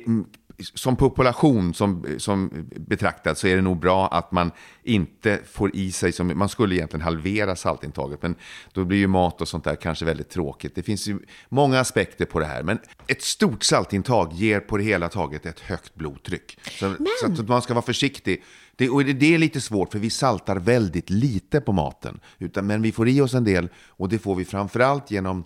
som 0.60 0.96
population 0.96 1.74
som, 1.74 2.06
som 2.18 2.68
betraktad 2.76 3.38
så 3.38 3.48
är 3.48 3.56
det 3.56 3.62
nog 3.62 3.80
bra 3.80 4.08
att 4.08 4.32
man 4.32 4.52
inte 4.84 5.40
får 5.52 5.76
i 5.76 5.92
sig, 5.92 6.12
som, 6.12 6.32
man 6.36 6.50
skulle 6.50 6.76
egentligen 6.76 7.04
halvera 7.04 7.56
saltintaget, 7.56 8.22
men 8.22 8.36
då 8.74 8.86
blir 8.86 8.98
ju 8.98 9.08
mat 9.08 9.42
och 9.42 9.48
sånt 9.48 9.64
där 9.64 9.76
kanske 9.76 10.06
väldigt 10.06 10.30
tråkigt. 10.30 10.76
Det 10.76 10.84
finns 10.84 11.08
ju 11.08 11.20
många 11.50 11.80
aspekter 11.80 12.26
på 12.26 12.40
det 12.40 12.46
här, 12.46 12.64
men 12.64 12.80
ett 13.08 13.22
stort 13.22 13.64
saltintag 13.64 14.34
ger 14.34 14.60
på 14.60 14.78
det 14.78 14.84
hela 14.84 15.10
taget 15.10 15.46
ett 15.46 15.60
högt 15.60 15.96
blodtryck. 15.96 16.60
Så, 16.80 16.96
så 17.22 17.42
att 17.42 17.48
man 17.48 17.62
ska 17.62 17.74
vara 17.74 17.86
försiktig. 17.86 18.44
Det, 18.76 18.90
och 18.90 19.06
det 19.06 19.34
är 19.34 19.38
lite 19.38 19.62
svårt 19.62 19.92
för 19.92 20.00
vi 20.00 20.10
saltar 20.10 20.56
väldigt 20.56 21.10
lite 21.10 21.62
på 21.62 21.72
maten. 21.72 22.20
Utan, 22.40 22.68
men 22.68 22.82
vi 22.82 22.92
får 22.92 23.10
i 23.10 23.22
oss 23.22 23.34
en 23.34 23.44
del 23.44 23.70
och 23.88 24.10
det 24.10 24.20
får 24.20 24.36
vi 24.36 24.46
framförallt 24.46 25.12
genom 25.12 25.46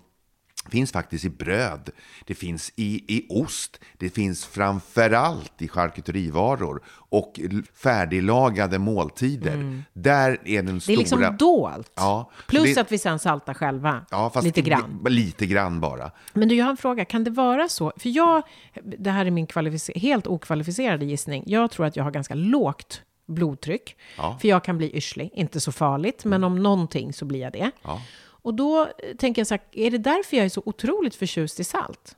finns 0.68 0.92
faktiskt 0.92 1.26
i 1.26 1.30
bröd, 1.30 1.90
det 2.26 2.36
finns 2.36 2.74
i, 2.76 3.16
i 3.18 3.26
ost, 3.30 3.80
det 3.98 4.10
finns 4.10 4.46
framförallt 4.46 5.62
i 5.62 5.68
charkuterivaror 5.68 6.84
och 7.10 7.40
färdiglagade 7.74 8.80
måltider. 8.80 9.54
Mm. 9.54 9.84
Där 9.94 10.42
är 10.46 10.64
den 10.64 10.82
stora... 10.82 10.96
Det 10.96 11.00
är 11.00 11.00
liksom 11.00 11.38
dolt. 11.38 11.92
Ja, 11.96 12.32
Plus 12.48 12.76
det... 12.76 12.82
att 12.82 12.92
vi 12.92 12.98
sen 12.98 13.20
saltar 13.20 13.54
själva. 13.54 14.06
Ja, 14.12 14.32
lite 14.44 14.62
grann. 14.62 15.06
Lite 15.10 15.46
grann 15.46 15.80
bara. 15.80 16.12
Men 16.34 16.48
du, 16.48 16.56
jag 16.56 16.66
har 16.66 16.72
en 16.72 16.78
fråga. 16.78 17.06
Kan 17.06 17.24
det 17.24 17.32
vara 17.32 17.70
så? 17.70 17.94
För 17.98 18.10
jag, 18.10 18.44
det 18.84 19.12
här 19.12 19.26
är 19.26 19.32
min 19.32 19.48
helt 19.96 20.28
okvalificerade 20.28 21.06
gissning. 21.06 21.44
Jag 21.48 21.72
tror 21.72 21.86
att 21.86 21.96
jag 21.96 22.04
har 22.04 22.12
ganska 22.12 22.36
lågt 22.36 23.02
blodtryck. 23.28 23.96
Ja. 24.18 24.38
För 24.42 24.48
jag 24.48 24.64
kan 24.64 24.78
bli 24.78 24.98
yrslig, 24.98 25.32
inte 25.34 25.60
så 25.60 25.72
farligt, 25.72 26.26
men 26.26 26.44
om 26.44 26.64
någonting 26.64 27.14
så 27.14 27.26
blir 27.26 27.40
jag 27.40 27.54
det. 27.54 27.72
Ja. 27.82 28.02
Och 28.48 28.54
då 28.54 28.82
eh, 28.82 29.16
tänker 29.18 29.40
jag 29.40 29.48
så 29.48 29.54
här, 29.54 29.62
är 29.72 29.92
det 29.92 29.98
därför 29.98 30.38
jag 30.38 30.46
är 30.46 30.50
så 30.50 30.62
otroligt 30.66 31.16
förtjust 31.16 31.60
i 31.60 31.64
salt? 31.64 32.16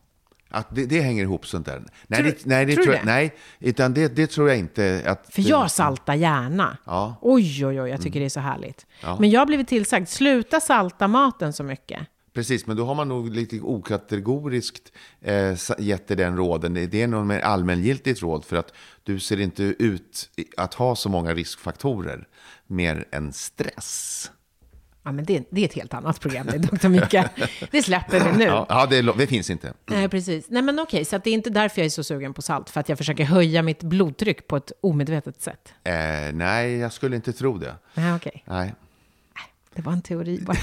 Att 0.50 0.76
det, 0.76 0.86
det 0.86 1.02
hänger 1.02 1.24
ihop 1.24 1.48
sånt 1.48 1.66
där? 1.66 1.84
Nej, 2.08 2.20
tror, 2.20 2.32
det, 2.32 2.46
nej, 2.46 2.66
det 2.66 2.74
tror, 2.74 2.84
tror 2.84 2.96
jag, 2.96 3.06
nej 3.06 3.36
utan 3.60 3.94
det, 3.94 4.16
det 4.16 4.28
tror 4.28 4.50
jag 4.50 4.58
inte 4.58 5.04
att... 5.06 5.34
För 5.34 5.50
jag 5.50 5.72
saltar 5.72 6.16
gärna. 6.16 6.78
Ja. 6.86 7.16
Oj, 7.22 7.66
oj, 7.66 7.82
oj, 7.82 7.90
jag 7.90 8.02
tycker 8.02 8.18
mm. 8.18 8.20
det 8.20 8.26
är 8.26 8.30
så 8.30 8.40
härligt. 8.40 8.86
Ja. 9.02 9.18
Men 9.20 9.30
jag 9.30 9.42
har 9.42 9.46
blivit 9.46 9.68
tillsagd, 9.68 10.08
sluta 10.08 10.60
salta 10.60 11.08
maten 11.08 11.54
så 11.54 11.64
mycket. 11.64 12.00
Precis, 12.34 12.68
men 12.68 12.78
då 12.78 12.86
har 12.86 12.96
man 12.96 13.08
nog 13.08 13.30
lite 13.30 13.60
okategoriskt 13.62 14.92
eh, 15.22 15.58
gett 15.78 16.08
dig 16.08 16.18
den 16.18 16.38
råden. 16.38 16.74
Det 16.74 17.02
är 17.02 17.08
nog 17.08 17.26
mer 17.26 17.40
allmängiltigt 17.40 18.22
råd 18.22 18.46
för 18.46 18.56
att 18.56 18.74
du 19.04 19.20
ser 19.20 19.40
inte 19.40 19.64
ut 19.64 20.30
att 20.58 20.74
ha 20.74 20.96
så 20.96 21.10
många 21.10 21.34
riskfaktorer 21.34 22.28
mer 22.68 23.08
än 23.12 23.34
stress. 23.34 24.32
Ja, 25.10 25.14
men 25.14 25.26
det, 25.26 25.44
det 25.50 25.62
är 25.62 25.66
ett 25.66 25.74
helt 25.74 25.94
annat 25.94 26.20
program, 26.20 26.48
det 26.52 26.58
Dr. 26.58 26.88
Mika. 26.88 27.30
Det 27.72 27.84
släpper 27.84 28.32
vi 28.32 28.38
nu. 28.38 28.46
Ja, 28.46 28.88
det, 28.90 29.02
det, 29.02 29.28
finns 29.28 29.50
inte. 29.50 29.74
Nej, 29.86 30.10
precis. 30.10 30.46
Nej, 30.50 30.62
men 30.62 30.80
okej, 30.80 31.06
så 31.06 31.18
det 31.18 31.30
är 31.30 31.34
inte 31.34 31.50
därför 31.50 31.82
jag 31.82 31.86
är 31.86 31.90
så 31.90 32.04
sugen 32.04 32.34
på 32.34 32.42
salt, 32.42 32.70
för 32.70 32.80
att 32.80 32.90
jag 32.90 32.98
försöker 32.98 33.24
höja 33.24 33.62
mitt 33.62 33.84
blodtryck 33.84 34.48
på 34.48 34.58
ett 34.58 34.72
omedvetet 34.82 35.42
sätt? 35.42 35.74
Eh, 35.84 35.94
nej, 36.34 36.78
jag 36.78 36.94
skulle 36.94 37.16
inte 37.16 37.34
tro 37.34 37.58
det. 37.58 37.76
Nej, 37.94 38.14
okej. 38.14 38.44
Nej. 38.48 38.74
Det 39.74 39.82
var 39.82 39.94
en 39.94 40.02
teori 40.02 40.40
bara. 40.42 40.58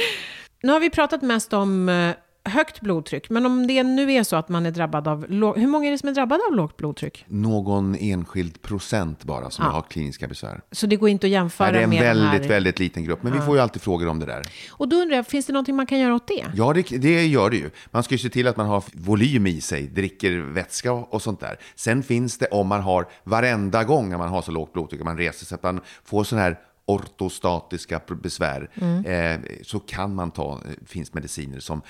nu 0.62 0.72
har 0.72 0.80
vi 0.80 0.90
pratat 0.90 1.22
mest 1.22 1.52
om 1.52 1.88
eh, 1.88 2.14
högt 2.44 2.80
blodtryck. 2.80 3.30
Men 3.30 3.46
om 3.46 3.66
det 3.66 3.82
nu 3.82 4.12
är 4.12 4.22
så 4.22 4.36
att 4.36 4.48
man 4.48 4.66
är 4.66 4.70
drabbad 4.70 5.08
av... 5.08 5.26
Hur 5.56 5.66
många 5.66 5.86
är 5.86 5.90
det 5.90 5.98
som 5.98 6.08
är 6.08 6.12
drabbade 6.12 6.42
av 6.50 6.56
lågt 6.56 6.76
blodtryck? 6.76 7.24
Någon 7.28 7.94
enskild 7.94 8.62
procent 8.62 9.24
bara 9.24 9.50
som 9.50 9.64
ja. 9.64 9.70
har 9.70 9.82
kliniska 9.82 10.28
besvär. 10.28 10.60
Så 10.72 10.86
det 10.86 10.96
går 10.96 11.08
inte 11.08 11.26
att 11.26 11.30
jämföra 11.30 11.72
med 11.72 11.90
Det 11.90 11.96
är 11.96 12.10
en 12.10 12.18
väldigt, 12.18 12.42
här... 12.42 12.48
väldigt 12.48 12.78
liten 12.78 13.04
grupp. 13.04 13.22
Men 13.22 13.32
ja. 13.32 13.40
vi 13.40 13.46
får 13.46 13.56
ju 13.56 13.62
alltid 13.62 13.82
frågor 13.82 14.08
om 14.08 14.18
det 14.18 14.26
där. 14.26 14.42
Och 14.70 14.88
då 14.88 14.96
undrar 14.96 15.16
jag, 15.16 15.26
finns 15.26 15.46
det 15.46 15.52
någonting 15.52 15.76
man 15.76 15.86
kan 15.86 15.98
göra 15.98 16.14
åt 16.14 16.26
det? 16.26 16.46
Ja, 16.54 16.72
det, 16.72 16.82
det 16.82 17.26
gör 17.26 17.50
det 17.50 17.56
ju. 17.56 17.70
Man 17.90 18.02
ska 18.02 18.14
ju 18.14 18.18
se 18.18 18.28
till 18.28 18.46
att 18.46 18.56
man 18.56 18.66
har 18.66 18.84
volym 18.92 19.46
i 19.46 19.60
sig, 19.60 19.82
dricker 19.86 20.38
vätska 20.38 20.92
och 20.92 21.22
sånt 21.22 21.40
där. 21.40 21.58
Sen 21.74 22.02
finns 22.02 22.38
det 22.38 22.46
om 22.46 22.66
man 22.66 22.80
har 22.80 23.06
varenda 23.24 23.84
gång 23.84 24.10
när 24.10 24.18
man 24.18 24.28
har 24.28 24.42
så 24.42 24.50
lågt 24.50 24.72
blodtryck, 24.72 25.02
man 25.02 25.18
reser 25.18 25.46
sig, 25.46 25.54
att 25.54 25.62
man 25.62 25.80
får 26.04 26.24
sån 26.24 26.38
här 26.38 26.58
ortostatiska 26.86 28.00
besvär 28.22 28.70
mm. 28.74 29.04
eh, 29.04 29.40
så 29.62 29.80
kan 29.80 30.14
man 30.14 30.30
ta, 30.30 30.52
eh, 30.52 30.86
finns 30.86 31.14
mediciner 31.14 31.60
som 31.60 31.82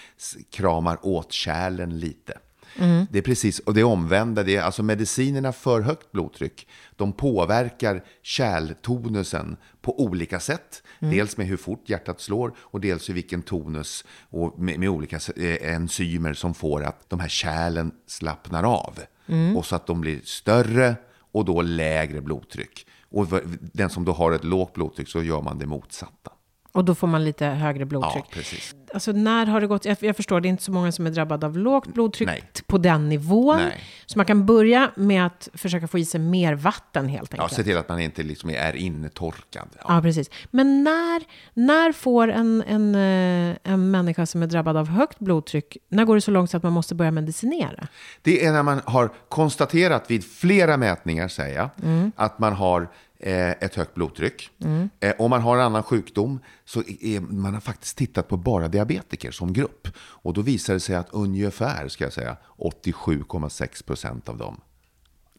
kramar 0.50 0.98
åt 1.02 1.33
kärlen 1.33 1.98
lite. 1.98 2.38
Mm. 2.78 3.07
Det 3.11 3.18
är 3.18 3.22
precis, 3.22 3.59
och 3.59 3.74
det 3.74 3.85
omvända, 3.85 4.42
det 4.42 4.57
är 4.57 4.62
alltså 4.62 4.83
medicinerna 4.83 5.52
för 5.52 5.81
högt 5.81 6.12
blodtryck, 6.12 6.68
de 6.96 7.12
påverkar 7.12 8.05
kärltonusen 8.22 9.57
på 9.81 10.00
olika 10.00 10.40
sätt. 10.40 10.83
Mm. 11.00 11.14
Dels 11.14 11.37
med 11.37 11.46
hur 11.46 11.57
fort 11.57 11.88
hjärtat 11.88 12.20
slår 12.20 12.55
och 12.59 12.81
dels 12.81 13.11
i 13.11 13.12
vilken 13.12 13.42
tonus 13.42 14.05
och 14.31 14.59
med, 14.59 14.78
med 14.78 14.88
olika 14.88 15.16
eh, 15.37 15.74
enzymer 15.74 16.35
som 16.35 16.55
får 16.55 16.83
att 16.83 17.11
de 17.11 17.20
här 17.20 17.28
kärlen 17.28 17.92
slappnar 18.07 18.62
av. 18.62 18.98
Mm. 19.26 19.57
Och 19.57 19.66
så 19.66 19.76
att 19.76 19.87
de 19.87 20.00
blir 20.00 20.20
större 20.24 20.94
och 21.33 21.44
då 21.44 21.62
lägre 21.62 22.20
blodtryck. 22.20 22.87
Och 23.12 23.27
den 23.72 23.90
som 23.90 24.05
då 24.05 24.12
har 24.12 24.33
ett 24.33 24.44
lågt 24.44 24.72
blodtryck 24.72 25.09
så 25.09 25.22
gör 25.22 25.42
man 25.42 25.59
det 25.59 25.66
motsatta. 25.66 26.33
Och 26.72 26.85
då 26.85 26.94
får 26.94 27.06
man 27.06 27.24
lite 27.24 27.46
högre 27.46 27.85
blodtryck. 27.85 28.24
Ja, 28.28 28.35
precis. 28.35 28.74
Alltså 28.94 29.12
när 29.12 29.46
har 29.46 29.61
det 29.61 29.66
gått? 29.66 29.85
Jag, 29.85 29.96
jag 30.00 30.16
förstår, 30.16 30.40
det 30.40 30.48
är 30.48 30.50
inte 30.50 30.62
så 30.62 30.72
många 30.72 30.92
som 30.92 31.06
är 31.06 31.11
drabbade 31.11 31.46
av 31.46 31.58
lågt 31.58 31.94
blodtryck 31.94 32.28
Nej. 32.28 32.42
på 32.66 32.78
den 32.78 33.08
nivån. 33.08 33.56
Nej. 33.56 33.85
Så 34.06 34.18
man 34.18 34.26
kan 34.26 34.46
börja 34.46 34.90
med 34.96 35.26
att 35.26 35.48
försöka 35.54 35.88
få 35.88 35.98
i 35.98 36.04
sig 36.04 36.20
mer 36.20 36.54
vatten 36.54 37.08
helt 37.08 37.35
enkelt. 37.35 37.52
Ja, 37.52 37.56
se 37.56 37.64
till 37.64 37.76
att 37.76 37.88
man 37.88 38.00
inte 38.00 38.22
liksom 38.22 38.50
är 38.50 38.76
intorkad. 38.76 39.68
Ja. 39.78 39.85
ja, 39.88 40.02
precis. 40.02 40.30
Men 40.50 40.85
när, 40.85 41.22
när 41.54 41.92
får 41.92 42.28
en, 42.28 42.62
en, 42.66 42.94
eh, 42.94 43.56
en 43.72 43.90
människa 43.90 44.26
som 44.26 44.42
är 44.42 44.46
drabbad 44.46 44.76
av 44.76 44.88
högt 44.88 45.18
blodtryck, 45.18 45.76
när 45.88 46.04
går 46.04 46.14
det 46.14 46.20
så 46.20 46.30
långt 46.30 46.50
så 46.50 46.56
att 46.56 46.62
man 46.62 46.72
måste 46.72 46.94
börja 46.94 47.11
medicinera? 47.11 47.88
Det 48.22 48.44
är 48.44 48.52
när 48.52 48.62
man 48.62 48.80
har 48.85 49.11
konstaterat 49.28 50.11
vid 50.11 50.24
flera 50.24 50.76
mätningar, 50.76 51.28
säger 51.28 51.56
jag, 51.56 51.70
mm. 51.82 52.12
att 52.16 52.38
man 52.38 52.52
har 52.52 52.88
ett 53.22 53.74
högt 53.74 53.94
blodtryck. 53.94 54.50
Mm. 54.58 54.90
Eh, 55.00 55.14
om 55.18 55.30
man 55.30 55.40
har 55.40 55.56
en 55.56 55.62
annan 55.62 55.82
sjukdom 55.82 56.40
så 56.64 56.82
är, 57.00 57.20
man 57.20 57.54
har 57.54 57.61
faktiskt 57.61 57.96
tittat 57.96 58.28
på 58.28 58.37
bara 58.37 58.68
diabetiker 58.68 59.30
som 59.30 59.52
grupp. 59.52 59.88
Och 59.98 60.35
då 60.35 60.40
visar 60.40 60.74
det 60.74 60.80
sig 60.80 60.94
att 60.94 61.08
ungefär, 61.11 61.88
ska 61.88 62.04
jag 62.04 62.12
säga, 62.12 62.37
87,6 62.56 63.85
procent 63.85 64.28
av 64.28 64.37
dem, 64.37 64.61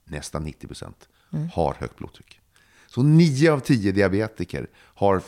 nästan 0.06 0.44
90 0.44 0.68
procent, 0.68 1.08
mm. 1.34 1.50
har 1.54 1.76
högt 1.80 1.98
blodtryck. 1.98 2.40
Så 2.88 3.04
9 3.04 3.52
av 3.52 3.60
10 3.60 3.92
diabetiker 3.92 4.68
har 5.04 5.22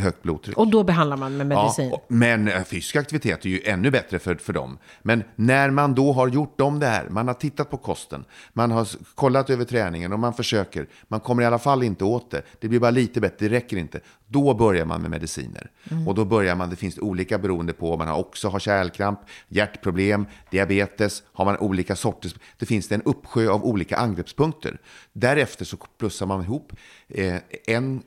högt 0.00 0.22
blodtryck. 0.22 0.56
Och 0.56 0.68
då 0.68 0.84
behandlar 0.84 1.16
man 1.16 1.36
med 1.36 1.46
medicin? 1.46 1.90
Ja, 1.90 2.02
men 2.08 2.48
eh, 2.48 2.64
fysisk 2.64 2.96
aktivitet 2.96 3.44
är 3.44 3.48
ju 3.48 3.60
ännu 3.64 3.90
bättre 3.90 4.18
för, 4.18 4.34
för 4.34 4.52
dem. 4.52 4.78
Men 5.02 5.24
när 5.36 5.70
man 5.70 5.94
då 5.94 6.12
har 6.12 6.28
gjort 6.28 6.60
om 6.60 6.78
det 6.78 6.86
här, 6.86 7.08
man 7.08 7.26
har 7.26 7.34
tittat 7.34 7.70
på 7.70 7.76
kosten, 7.76 8.24
man 8.52 8.70
har 8.70 8.88
kollat 9.14 9.50
över 9.50 9.64
träningen 9.64 10.12
och 10.12 10.18
man 10.18 10.34
försöker, 10.34 10.86
man 11.08 11.20
kommer 11.20 11.42
i 11.42 11.46
alla 11.46 11.58
fall 11.58 11.82
inte 11.82 12.04
åt 12.04 12.30
det, 12.30 12.42
det 12.60 12.68
blir 12.68 12.80
bara 12.80 12.90
lite 12.90 13.20
bättre, 13.20 13.48
det 13.48 13.54
räcker 13.56 13.76
inte. 13.76 14.00
Då 14.26 14.54
börjar 14.54 14.84
man 14.84 15.02
med 15.02 15.10
mediciner. 15.10 15.70
Mm. 15.90 16.08
Och 16.08 16.14
då 16.14 16.24
börjar 16.24 16.54
man, 16.54 16.70
det 16.70 16.76
finns 16.76 16.98
olika 16.98 17.38
beroende 17.38 17.72
på 17.72 17.92
om 17.92 17.98
man 17.98 18.08
också 18.08 18.48
har 18.48 18.58
kärlkramp, 18.58 19.20
hjärtproblem, 19.48 20.26
diabetes, 20.50 21.22
har 21.32 21.44
man 21.44 21.58
olika 21.58 21.96
sorters, 21.96 22.34
det 22.58 22.66
finns 22.66 22.88
det 22.88 22.94
en 22.94 23.02
uppsjö 23.02 23.48
av 23.48 23.64
olika 23.64 23.96
angreppspunkter. 23.96 24.78
Därefter 25.12 25.64
så 25.64 25.76
plussar 25.76 26.26
man 26.26 26.42
ihop 26.42 26.72
eh, 27.08 27.36
en 27.66 28.02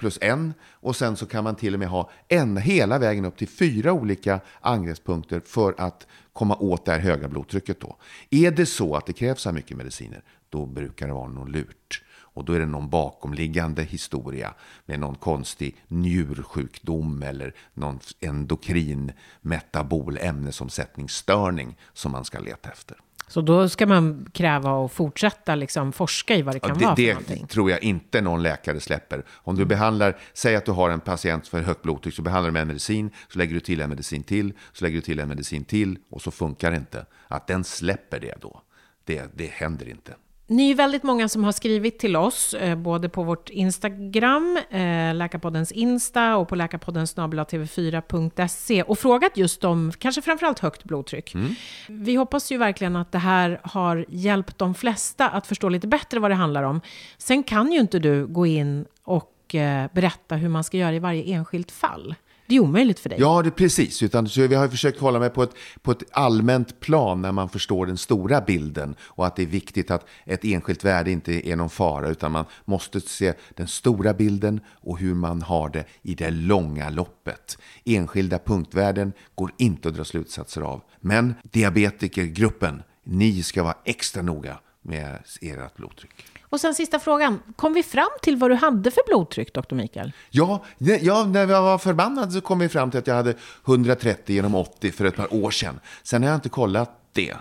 plus 0.00 0.18
en 0.20 0.54
och 0.62 0.96
sen 0.96 1.16
så 1.16 1.26
kan 1.26 1.44
man 1.44 1.56
till 1.56 1.74
och 1.74 1.80
med 1.80 1.88
ha 1.88 2.10
en 2.28 2.56
hela 2.56 2.98
vägen 2.98 3.24
upp 3.24 3.36
till 3.36 3.48
fyra 3.48 3.92
olika 3.92 4.40
angreppspunkter 4.60 5.40
för 5.40 5.74
att 5.78 6.06
komma 6.32 6.56
åt 6.56 6.84
det 6.84 6.92
här 6.92 6.98
höga 6.98 7.28
blodtrycket. 7.28 7.80
Då. 7.80 7.96
Är 8.30 8.50
det 8.50 8.66
så 8.66 8.96
att 8.96 9.06
det 9.06 9.12
krävs 9.12 9.40
så 9.40 9.48
här 9.48 9.54
mycket 9.54 9.76
mediciner, 9.76 10.22
då 10.48 10.66
brukar 10.66 11.06
det 11.06 11.12
vara 11.12 11.28
något 11.28 11.50
lurt. 11.50 12.02
Och 12.32 12.44
då 12.44 12.52
är 12.52 12.60
det 12.60 12.66
någon 12.66 12.90
bakomliggande 12.90 13.82
historia 13.82 14.54
med 14.86 15.00
någon 15.00 15.14
konstig 15.14 15.76
njursjukdom 15.88 17.22
eller 17.22 17.54
någon 17.74 18.00
endokrin 18.20 19.12
metabol 19.40 20.18
ämnesomsättningsstörning 20.20 21.76
som 21.92 22.12
man 22.12 22.24
ska 22.24 22.38
leta 22.38 22.70
efter. 22.70 22.96
Så 23.30 23.40
då 23.40 23.68
ska 23.68 23.86
man 23.86 24.26
kräva 24.32 24.84
att 24.84 24.92
fortsätta 24.92 25.54
liksom 25.54 25.92
forska 25.92 26.36
i 26.36 26.42
vad 26.42 26.54
det 26.54 26.60
kan 26.60 26.68
ja, 26.70 26.74
det, 26.74 26.84
vara 26.84 26.96
för 26.96 27.02
Det 27.02 27.12
någonting. 27.12 27.46
tror 27.46 27.70
jag 27.70 27.82
inte 27.82 28.20
någon 28.20 28.42
läkare 28.42 28.80
släpper. 28.80 29.24
Om 29.30 29.56
du 29.56 29.64
behandlar, 29.64 30.18
säg 30.32 30.56
att 30.56 30.64
du 30.64 30.72
har 30.72 30.90
en 30.90 31.00
patient 31.00 31.48
för 31.48 31.60
högt 31.62 31.82
blodtryck, 31.82 32.14
så 32.14 32.22
behandlar 32.22 32.48
du 32.48 32.52
med 32.52 32.62
en 32.62 32.68
medicin, 32.68 33.10
så 33.28 33.38
lägger 33.38 33.54
du 33.54 33.60
till 33.60 33.80
en 33.80 33.90
medicin 33.90 34.22
till, 34.22 34.52
så 34.72 34.84
lägger 34.84 34.96
du 34.96 35.00
till 35.00 35.20
en 35.20 35.28
medicin 35.28 35.64
till 35.64 35.98
och 36.10 36.22
så 36.22 36.30
funkar 36.30 36.70
det 36.70 36.76
inte. 36.76 37.06
Att 37.28 37.46
den 37.46 37.64
släpper 37.64 38.20
det 38.20 38.34
då, 38.40 38.62
det, 39.04 39.30
det 39.34 39.46
händer 39.46 39.88
inte. 39.88 40.12
Ni 40.50 40.70
är 40.70 40.74
väldigt 40.74 41.02
många 41.02 41.28
som 41.28 41.44
har 41.44 41.52
skrivit 41.52 41.98
till 41.98 42.16
oss, 42.16 42.54
eh, 42.54 42.76
både 42.76 43.08
på 43.08 43.22
vårt 43.22 43.50
Instagram, 43.50 44.58
eh, 44.70 45.14
Läkarpoddens 45.14 45.72
Insta 45.72 46.36
och 46.36 46.48
på 46.48 46.54
läkarpodden 46.54 47.06
tv4.se 47.06 48.82
och 48.82 48.98
frågat 48.98 49.36
just 49.36 49.64
om, 49.64 49.92
kanske 49.98 50.22
framförallt 50.22 50.58
högt 50.58 50.84
blodtryck. 50.84 51.34
Mm. 51.34 51.54
Vi 51.88 52.14
hoppas 52.14 52.52
ju 52.52 52.58
verkligen 52.58 52.96
att 52.96 53.12
det 53.12 53.18
här 53.18 53.60
har 53.62 54.04
hjälpt 54.08 54.58
de 54.58 54.74
flesta 54.74 55.28
att 55.28 55.46
förstå 55.46 55.68
lite 55.68 55.86
bättre 55.86 56.20
vad 56.20 56.30
det 56.30 56.34
handlar 56.34 56.62
om. 56.62 56.80
Sen 57.18 57.42
kan 57.42 57.72
ju 57.72 57.80
inte 57.80 57.98
du 57.98 58.26
gå 58.26 58.46
in 58.46 58.86
och 59.02 59.54
eh, 59.54 59.90
berätta 59.92 60.36
hur 60.36 60.48
man 60.48 60.64
ska 60.64 60.76
göra 60.76 60.94
i 60.94 60.98
varje 60.98 61.34
enskilt 61.34 61.70
fall. 61.70 62.14
Det 62.50 62.56
är 62.56 62.60
omöjligt 62.60 63.00
för 63.00 63.08
dig. 63.08 63.20
Ja, 63.20 63.42
det 63.42 63.48
är 63.48 63.50
precis. 63.50 64.02
Utan, 64.02 64.28
så 64.28 64.46
vi 64.46 64.54
har 64.54 64.68
försökt 64.68 65.00
hålla 65.00 65.18
mig 65.18 65.30
på 65.30 65.42
ett, 65.42 65.50
på 65.82 65.90
ett 65.90 66.02
allmänt 66.12 66.80
plan 66.80 67.22
när 67.22 67.32
man 67.32 67.48
förstår 67.48 67.86
den 67.86 67.96
stora 67.96 68.40
bilden 68.40 68.94
och 69.00 69.26
att 69.26 69.36
det 69.36 69.42
är 69.42 69.46
viktigt 69.46 69.90
att 69.90 70.06
ett 70.24 70.44
enskilt 70.44 70.84
värde 70.84 71.10
inte 71.10 71.48
är 71.48 71.56
någon 71.56 71.70
fara 71.70 72.08
utan 72.08 72.32
man 72.32 72.44
måste 72.64 73.00
se 73.00 73.34
den 73.54 73.68
stora 73.68 74.14
bilden 74.14 74.60
och 74.68 74.98
hur 74.98 75.14
man 75.14 75.42
har 75.42 75.68
det 75.68 75.84
i 76.02 76.14
det 76.14 76.30
långa 76.30 76.90
loppet. 76.90 77.58
Enskilda 77.84 78.38
punktvärden 78.38 79.12
går 79.34 79.52
inte 79.56 79.88
att 79.88 79.94
dra 79.94 80.04
slutsatser 80.04 80.60
av. 80.60 80.82
Men 81.00 81.34
diabetikergruppen, 81.42 82.82
ni 83.04 83.42
ska 83.42 83.62
vara 83.62 83.76
extra 83.84 84.22
noga 84.22 84.58
med 84.82 85.18
ert 85.40 85.76
blodtryck. 85.76 86.24
Och 86.50 86.60
sen 86.60 86.74
sista 86.74 86.98
frågan. 86.98 87.42
Kom 87.56 87.72
vi 87.72 87.82
fram 87.82 88.08
till 88.22 88.36
vad 88.36 88.50
du 88.50 88.54
hade 88.54 88.90
för 88.90 89.02
blodtryck, 89.06 89.54
doktor 89.54 89.76
Mikael? 89.76 90.12
Ja, 90.30 90.64
ja, 90.78 91.24
när 91.24 91.48
jag 91.48 91.62
var 91.62 91.78
förbannad 91.78 92.32
så 92.32 92.40
kom 92.40 92.58
vi 92.58 92.68
fram 92.68 92.90
till 92.90 92.98
att 92.98 93.06
jag 93.06 93.14
hade 93.14 93.34
130 93.66 94.34
genom 94.34 94.54
80 94.54 94.90
för 94.90 95.04
ett 95.04 95.16
par 95.16 95.34
år 95.34 95.50
sedan. 95.50 95.80
Sen 96.02 96.22
har 96.22 96.30
jag 96.30 96.36
inte 96.36 96.48
kollat 96.48 96.90
det. 97.12 97.34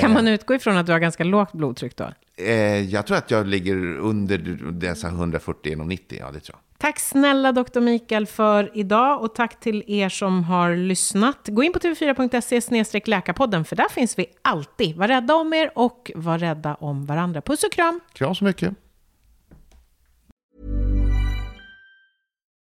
Kan 0.00 0.12
man 0.12 0.28
utgå 0.28 0.54
ifrån 0.54 0.76
att 0.76 0.86
du 0.86 0.92
har 0.92 0.98
ganska 0.98 1.24
lågt 1.24 1.52
blodtryck 1.52 1.96
då? 1.96 2.12
Eh, 2.36 2.80
jag 2.80 3.06
tror 3.06 3.16
att 3.16 3.30
jag 3.30 3.46
ligger 3.46 3.98
under 3.98 4.38
dessa 4.72 5.08
140 5.08 5.70
genom 5.70 5.88
90, 5.88 6.18
ja 6.20 6.30
det 6.32 6.40
tror 6.40 6.58
jag. 6.58 6.65
Tack 6.78 7.00
snälla 7.00 7.52
doktor 7.52 7.80
Mikael 7.80 8.26
för 8.26 8.70
idag 8.74 9.22
och 9.22 9.34
tack 9.34 9.60
till 9.60 9.84
er 9.86 10.08
som 10.08 10.44
har 10.44 10.76
lyssnat. 10.76 11.48
Gå 11.48 11.62
in 11.62 11.72
på 11.72 11.78
tv4.se 11.78 13.00
läkarpodden 13.06 13.64
för 13.64 13.76
där 13.76 13.88
finns 13.88 14.18
vi 14.18 14.26
alltid. 14.42 14.96
Var 14.96 15.08
rädda 15.08 15.34
om 15.34 15.52
er 15.52 15.70
och 15.74 16.10
var 16.14 16.38
rädda 16.38 16.74
om 16.74 17.06
varandra. 17.06 17.40
Puss 17.40 17.64
och 17.64 17.72
kram! 17.72 18.00
Kram 18.12 18.34
så 18.34 18.44
mycket! 18.44 18.74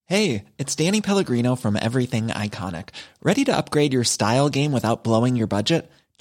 Hej, 0.09 0.44
it's 0.59 0.77
Danny 0.77 1.01
Pellegrino 1.01 1.57
from 1.57 1.77
Everything 1.77 2.29
Iconic. 2.29 2.88
Ready 3.22 3.44
to 3.44 3.57
upgrade 3.57 3.94
your 3.94 4.05
style 4.05 4.51
game 4.51 4.72
without 4.72 5.05
blowing 5.05 5.37
your 5.37 5.46
budget? 5.46 5.90